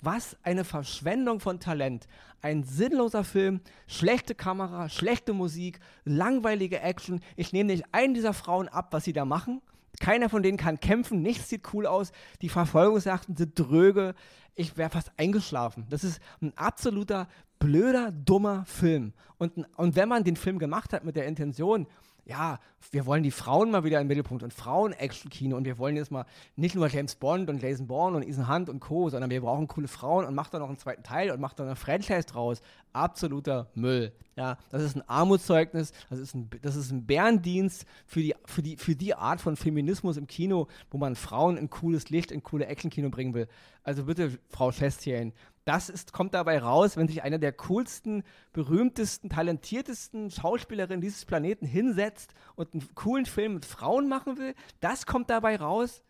Was 0.02 0.36
eine 0.42 0.62
Verschwendung 0.62 1.40
von 1.40 1.58
Talent. 1.58 2.06
Ein 2.42 2.64
sinnloser 2.64 3.24
Film, 3.24 3.62
schlechte 3.86 4.34
Kamera, 4.34 4.90
schlechte 4.90 5.32
Musik, 5.32 5.80
langweilige 6.04 6.80
Action. 6.80 7.22
Ich 7.34 7.54
nehme 7.54 7.72
nicht 7.72 7.86
einen 7.92 8.12
dieser 8.12 8.34
Frauen 8.34 8.68
ab, 8.68 8.88
was 8.90 9.04
sie 9.04 9.14
da 9.14 9.24
machen. 9.24 9.62
Keiner 10.00 10.28
von 10.28 10.42
denen 10.42 10.58
kann 10.58 10.78
kämpfen, 10.78 11.22
nichts 11.22 11.48
sieht 11.48 11.72
cool 11.72 11.86
aus. 11.86 12.12
Die 12.42 12.50
Verfolgungsjachten 12.50 13.36
sind 13.36 13.58
dröge. 13.58 14.14
Ich 14.54 14.76
wäre 14.76 14.90
fast 14.90 15.12
eingeschlafen. 15.16 15.86
Das 15.88 16.04
ist 16.04 16.20
ein 16.42 16.52
absoluter 16.56 17.26
blöder, 17.58 18.12
dummer 18.12 18.66
Film. 18.66 19.14
Und, 19.38 19.64
und 19.78 19.96
wenn 19.96 20.10
man 20.10 20.24
den 20.24 20.36
Film 20.36 20.58
gemacht 20.58 20.92
hat 20.92 21.04
mit 21.04 21.16
der 21.16 21.24
Intention, 21.24 21.86
ja, 22.26 22.58
wir 22.90 23.06
wollen 23.06 23.22
die 23.22 23.30
Frauen 23.30 23.70
mal 23.70 23.84
wieder 23.84 24.00
im 24.00 24.08
Mittelpunkt 24.08 24.42
und 24.42 24.52
Frauen-Action-Kino 24.52 25.56
und 25.56 25.64
wir 25.64 25.78
wollen 25.78 25.96
jetzt 25.96 26.10
mal 26.10 26.26
nicht 26.56 26.74
nur 26.74 26.88
James 26.88 27.14
Bond 27.14 27.48
und 27.48 27.62
Jason 27.62 27.86
Bourne 27.86 28.16
und 28.16 28.22
Ethan 28.24 28.48
Hunt 28.48 28.68
und 28.68 28.80
Co., 28.80 29.08
sondern 29.08 29.30
wir 29.30 29.40
brauchen 29.40 29.68
coole 29.68 29.86
Frauen 29.86 30.24
und 30.24 30.34
macht 30.34 30.52
da 30.52 30.58
noch 30.58 30.68
einen 30.68 30.78
zweiten 30.78 31.04
Teil 31.04 31.30
und 31.30 31.40
macht 31.40 31.60
da 31.60 31.64
eine 31.64 31.76
Franchise 31.76 32.26
draus. 32.26 32.60
Absoluter 32.96 33.70
Müll. 33.74 34.12
Ja, 34.36 34.58
das 34.70 34.82
ist 34.82 34.96
ein 34.96 35.08
Armutszeugnis, 35.08 35.92
das 36.10 36.18
ist 36.18 36.34
ein, 36.34 36.50
das 36.60 36.76
ist 36.76 36.90
ein 36.90 37.06
Bärendienst 37.06 37.86
für 38.06 38.20
die, 38.20 38.34
für, 38.44 38.62
die, 38.62 38.76
für 38.76 38.94
die 38.94 39.14
Art 39.14 39.40
von 39.40 39.56
Feminismus 39.56 40.16
im 40.18 40.26
Kino, 40.26 40.68
wo 40.90 40.98
man 40.98 41.16
Frauen 41.16 41.56
in 41.56 41.70
cooles 41.70 42.10
Licht, 42.10 42.30
in 42.30 42.42
coole 42.42 42.66
Action-Kino 42.66 43.08
bringen 43.08 43.32
will. 43.32 43.48
Also 43.82 44.04
bitte, 44.04 44.38
Frau 44.50 44.72
Schästchen, 44.72 45.32
das 45.64 45.88
ist, 45.88 46.12
kommt 46.12 46.32
dabei 46.34 46.58
raus, 46.58 46.96
wenn 46.96 47.08
sich 47.08 47.22
einer 47.22 47.38
der 47.38 47.52
coolsten, 47.52 48.22
berühmtesten, 48.52 49.30
talentiertesten 49.30 50.30
Schauspielerinnen 50.30 51.00
dieses 51.00 51.24
Planeten 51.24 51.66
hinsetzt 51.66 52.34
und 52.54 52.72
einen 52.72 52.94
coolen 52.94 53.26
Film 53.26 53.54
mit 53.54 53.64
Frauen 53.64 54.08
machen 54.08 54.38
will. 54.38 54.54
Das 54.80 55.06
kommt 55.06 55.28
dabei 55.28 55.56
raus. 55.56 56.02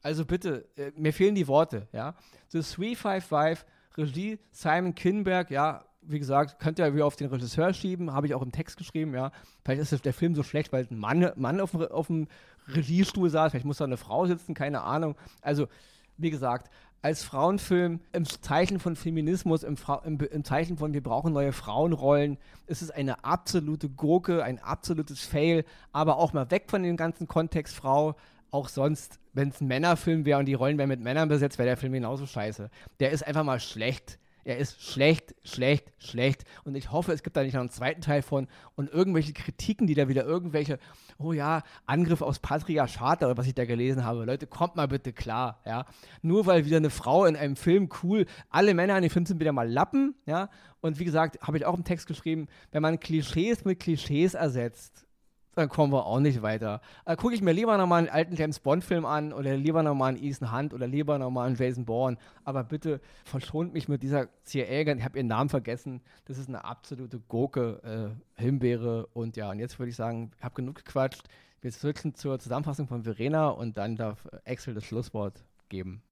Also 0.00 0.24
bitte, 0.24 0.68
äh, 0.76 0.92
mir 0.96 1.12
fehlen 1.12 1.34
die 1.34 1.48
Worte, 1.48 1.88
ja. 1.92 2.14
The 2.48 2.60
355, 2.60 3.66
Regie 3.96 4.38
Simon 4.50 4.94
Kinberg, 4.94 5.50
ja, 5.50 5.84
wie 6.06 6.18
gesagt, 6.18 6.58
könnt 6.58 6.78
ihr 6.78 6.94
wieder 6.94 7.06
auf 7.06 7.16
den 7.16 7.28
Regisseur 7.28 7.72
schieben, 7.72 8.12
habe 8.12 8.26
ich 8.26 8.34
auch 8.34 8.42
im 8.42 8.52
Text 8.52 8.76
geschrieben, 8.76 9.14
ja. 9.14 9.32
Vielleicht 9.64 9.92
ist 9.92 10.04
der 10.04 10.12
Film 10.12 10.34
so 10.34 10.42
schlecht, 10.42 10.72
weil 10.72 10.86
ein 10.90 10.98
Mann, 10.98 11.30
Mann 11.36 11.60
auf, 11.60 11.74
auf 11.74 12.06
dem 12.08 12.28
Regiestuhl 12.68 13.30
saß, 13.30 13.50
vielleicht 13.50 13.66
muss 13.66 13.78
da 13.78 13.84
eine 13.84 13.96
Frau 13.96 14.26
sitzen, 14.26 14.54
keine 14.54 14.82
Ahnung. 14.82 15.16
Also, 15.42 15.68
wie 16.16 16.30
gesagt, 16.30 16.70
als 17.04 17.22
Frauenfilm 17.22 18.00
im 18.12 18.24
Zeichen 18.24 18.80
von 18.80 18.96
Feminismus, 18.96 19.62
im, 19.62 19.76
im, 20.04 20.18
im, 20.20 20.42
Zeichen 20.42 20.78
von 20.78 20.94
wir 20.94 21.02
brauchen 21.02 21.34
neue 21.34 21.52
Frauenrollen, 21.52 22.38
ist 22.66 22.80
es 22.80 22.90
eine 22.90 23.24
absolute 23.24 23.90
Gurke, 23.90 24.42
ein 24.42 24.58
absolutes 24.58 25.20
Fail, 25.20 25.66
aber 25.92 26.16
auch 26.16 26.32
mal 26.32 26.50
weg 26.50 26.64
von 26.68 26.82
dem 26.82 26.96
ganzen 26.96 27.28
Kontext 27.28 27.76
Frau. 27.76 28.16
Auch 28.50 28.70
sonst, 28.70 29.18
wenn 29.34 29.50
es 29.50 29.60
ein 29.60 29.66
Männerfilm 29.66 30.24
wäre 30.24 30.38
und 30.38 30.46
die 30.46 30.54
Rollen 30.54 30.78
wären 30.78 30.88
mit 30.88 31.00
Männern 31.00 31.28
besetzt, 31.28 31.58
wäre 31.58 31.68
der 31.68 31.76
Film 31.76 31.92
genauso 31.92 32.24
scheiße. 32.24 32.70
Der 33.00 33.10
ist 33.10 33.26
einfach 33.26 33.44
mal 33.44 33.60
schlecht. 33.60 34.18
Er 34.44 34.58
ist 34.58 34.82
schlecht, 34.82 35.34
schlecht, 35.44 35.92
schlecht. 35.98 36.44
Und 36.64 36.74
ich 36.74 36.92
hoffe, 36.92 37.12
es 37.12 37.22
gibt 37.22 37.36
da 37.36 37.42
nicht 37.42 37.54
noch 37.54 37.60
einen 37.60 37.70
zweiten 37.70 38.00
Teil 38.00 38.22
von 38.22 38.46
und 38.74 38.90
irgendwelche 38.90 39.32
Kritiken, 39.32 39.86
die 39.86 39.94
da 39.94 40.08
wieder 40.08 40.24
irgendwelche, 40.24 40.78
oh 41.18 41.32
ja, 41.32 41.62
Angriff 41.86 42.22
aufs 42.22 42.38
Patriarchat 42.38 43.22
oder 43.22 43.36
was 43.36 43.46
ich 43.46 43.54
da 43.54 43.64
gelesen 43.64 44.04
habe. 44.04 44.24
Leute, 44.24 44.46
kommt 44.46 44.76
mal 44.76 44.88
bitte 44.88 45.12
klar, 45.12 45.60
ja. 45.64 45.86
Nur 46.22 46.46
weil 46.46 46.66
wieder 46.66 46.76
eine 46.76 46.90
Frau 46.90 47.24
in 47.24 47.36
einem 47.36 47.56
Film 47.56 47.88
cool, 48.02 48.26
alle 48.50 48.74
Männer 48.74 48.96
in 48.96 49.02
dem 49.02 49.10
Film 49.10 49.26
sind 49.26 49.40
wieder 49.40 49.52
mal 49.52 49.70
Lappen, 49.70 50.14
ja. 50.26 50.50
Und 50.80 50.98
wie 50.98 51.04
gesagt, 51.04 51.40
habe 51.40 51.56
ich 51.56 51.64
auch 51.64 51.76
im 51.76 51.84
Text 51.84 52.06
geschrieben, 52.06 52.46
wenn 52.70 52.82
man 52.82 53.00
Klischees 53.00 53.64
mit 53.64 53.80
Klischees 53.80 54.34
ersetzt, 54.34 55.06
dann 55.54 55.68
kommen 55.68 55.92
wir 55.92 56.06
auch 56.06 56.20
nicht 56.20 56.42
weiter. 56.42 56.80
Äh, 57.04 57.16
Gucke 57.16 57.34
ich 57.34 57.42
mir 57.42 57.52
lieber 57.52 57.76
nochmal 57.76 58.00
einen 58.00 58.08
alten 58.08 58.36
James 58.36 58.60
Bond-Film 58.60 59.04
an 59.04 59.32
oder 59.32 59.56
lieber 59.56 59.82
nochmal 59.82 60.10
einen 60.14 60.22
Ethan 60.22 60.52
Hunt 60.52 60.74
oder 60.74 60.86
lieber 60.86 61.18
nochmal 61.18 61.46
einen 61.46 61.56
Jason 61.56 61.84
Bourne. 61.84 62.16
Aber 62.44 62.64
bitte 62.64 63.00
verschont 63.24 63.72
mich 63.72 63.88
mit 63.88 64.02
dieser 64.02 64.28
CIA, 64.44 64.94
ich 64.94 65.04
habe 65.04 65.18
ihren 65.18 65.28
Namen 65.28 65.50
vergessen. 65.50 66.00
Das 66.24 66.38
ist 66.38 66.48
eine 66.48 66.64
absolute 66.64 67.20
Gurke, 67.20 68.14
äh, 68.38 68.42
Himbeere. 68.42 69.06
Und 69.12 69.36
ja, 69.36 69.50
und 69.50 69.58
jetzt 69.58 69.78
würde 69.78 69.90
ich 69.90 69.96
sagen, 69.96 70.30
ich 70.36 70.44
habe 70.44 70.54
genug 70.54 70.76
gequatscht. 70.76 71.22
Wir 71.60 71.72
switchen 71.72 72.14
zur 72.14 72.38
Zusammenfassung 72.38 72.86
von 72.88 73.04
Verena 73.04 73.48
und 73.48 73.78
dann 73.78 73.96
darf 73.96 74.28
Axel 74.44 74.74
das 74.74 74.84
Schlusswort 74.84 75.44
geben. 75.70 76.02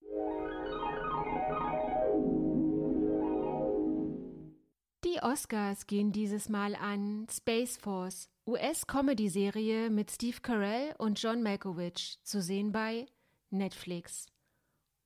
Die 5.04 5.22
Oscars 5.22 5.86
gehen 5.86 6.12
dieses 6.12 6.48
Mal 6.48 6.74
an 6.74 7.26
Space 7.30 7.76
Force, 7.76 8.30
US-Comedy-Serie 8.44 9.88
mit 9.88 10.10
Steve 10.10 10.38
Carell 10.42 10.96
und 10.98 11.22
John 11.22 11.44
Malkovich, 11.44 12.18
zu 12.24 12.42
sehen 12.42 12.72
bei 12.72 13.06
Netflix. 13.50 14.26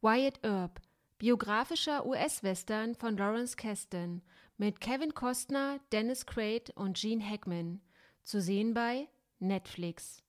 Wyatt 0.01 0.43
Earp, 0.43 0.81
biografischer 1.19 2.07
US-Western 2.07 2.95
von 2.95 3.19
Lawrence 3.19 3.55
Kasdan 3.55 4.23
mit 4.57 4.81
Kevin 4.81 5.13
Costner, 5.13 5.81
Dennis 5.93 6.25
Quaid 6.25 6.71
und 6.77 6.97
Gene 6.97 7.23
Hackman, 7.23 7.83
zu 8.25 8.41
sehen 8.41 8.73
bei 8.73 9.07
Netflix. 9.39 10.23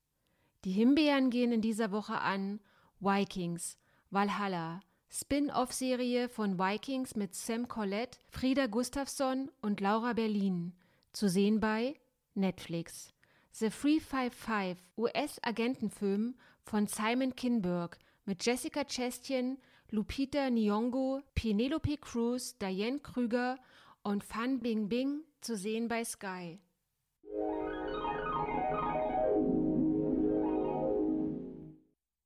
Die 0.65 0.73
Himbeeren 0.73 1.29
gehen 1.29 1.53
in 1.53 1.61
dieser 1.61 1.91
Woche 1.91 2.19
an 2.19 2.59
Vikings, 2.99 3.77
Valhalla, 4.09 4.81
Spin-off-Serie 5.09 6.27
von 6.27 6.59
Vikings 6.59 7.15
mit 7.15 7.35
Sam 7.35 7.69
Collette, 7.69 8.19
Frieda 8.27 8.67
Gustafsson 8.67 9.49
und 9.61 9.79
Laura 9.79 10.11
Berlin, 10.11 10.73
zu 11.13 11.29
sehen 11.29 11.61
bei 11.61 11.95
Netflix. 12.37 13.11
The 13.51 13.69
355, 13.69 14.77
US-Agentenfilm 14.97 16.35
von 16.63 16.87
Simon 16.87 17.35
Kinberg 17.35 17.97
mit 18.25 18.45
Jessica 18.45 18.83
Chastain, 18.83 19.57
Lupita 19.89 20.49
Nyong'o, 20.49 21.21
Penelope 21.33 21.97
Cruz, 21.97 22.57
Diane 22.57 22.99
Krüger 22.99 23.57
und 24.03 24.23
Fan 24.23 24.59
Bingbing, 24.59 25.21
zu 25.41 25.55
sehen 25.55 25.87
bei 25.87 26.03
Sky. 26.03 26.59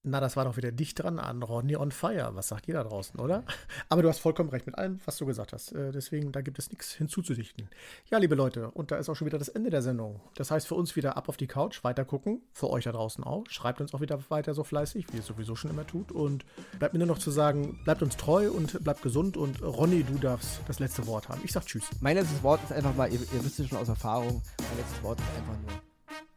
Na, 0.04 0.20
das 0.20 0.36
war 0.36 0.46
doch 0.46 0.58
wieder 0.58 0.72
dicht 0.72 0.98
dran 0.98 1.20
an 1.20 1.44
Ronny 1.44 1.76
on 1.76 1.92
Fire. 1.92 2.32
Was 2.34 2.48
sagt 2.48 2.68
ihr 2.68 2.74
da 2.74 2.84
draußen, 2.84 3.20
oder? 3.20 3.44
Aber 3.88 4.02
du 4.02 4.10
hast 4.10 4.18
vollkommen 4.18 4.50
recht 4.50 4.66
mit 4.66 4.76
allem, 4.76 5.00
was 5.06 5.18
du 5.18 5.28
gesagt 5.28 5.54
hast. 5.54 5.74
Äh, 5.74 5.92
deswegen, 5.92 6.32
da 6.32 6.42
gibt 6.42 6.58
es 6.58 6.72
nichts 6.72 6.94
hinzuzudichten. 6.94 7.70
Ja, 8.10 8.18
liebe 8.18 8.34
Leute, 8.34 8.72
und 8.72 8.90
da 8.90 8.98
ist 8.98 9.10
auch 9.10 9.16
schon 9.16 9.28
wieder 9.28 9.38
das 9.38 9.50
Ende 9.50 9.70
der 9.70 9.84
Sendung. 9.84 10.20
Das 10.34 10.50
heißt 10.50 10.68
für 10.68 10.74
uns 10.74 10.96
wieder 10.96 11.18
ab 11.18 11.30
auf 11.30 11.38
die 11.38 11.46
Couch, 11.46 11.84
weiter 11.84 12.04
gucken. 12.04 12.42
Für 12.52 12.72
euch 12.72 12.86
da 12.86 12.94
draußen 12.94 13.24
auch. 13.24 13.44
Schreibt 13.48 13.80
uns 13.80 13.94
auch 13.94 14.02
wieder 14.02 14.20
weiter 14.30 14.56
so 14.56 14.64
fleißig, 14.64 15.06
wie 15.12 15.18
ihr 15.18 15.20
es 15.20 15.28
sowieso 15.28 15.56
schon 15.56 15.70
immer 15.70 15.86
tut. 15.86 16.12
Und 16.12 16.46
bleibt 16.80 16.94
mir 16.94 17.00
nur 17.00 17.08
noch 17.08 17.20
zu 17.20 17.30
sagen, 17.30 17.80
bleibt 17.84 18.02
uns 18.02 18.18
treu 18.18 18.50
und 18.50 18.84
bleibt 18.84 19.04
gesund. 19.04 19.38
Und 19.38 19.62
Ronny, 19.62 20.04
du 20.04 20.18
darfst 20.18 20.62
das 20.68 20.80
letzte 20.80 21.06
Wort 21.06 21.30
haben. 21.30 21.42
Ich 21.44 21.52
sag 21.52 21.68
Tschüss. 21.68 21.84
Mein 22.00 22.18
letztes 22.18 22.42
Wort 22.42 22.64
ist 22.64 22.74
einfach 22.74 22.96
mal, 22.96 23.12
ihr, 23.14 23.20
ihr 23.20 23.46
wisst 23.46 23.60
es 23.60 23.68
schon 23.68 23.78
aus 23.78 23.90
Erfahrung, 23.90 24.42
mein 24.58 24.78
letztes 24.78 25.04
Wort 25.04 25.20
ist 25.20 25.28
einfach 25.38 25.62
nur 25.62 25.82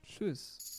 Tschüss. 0.05 0.74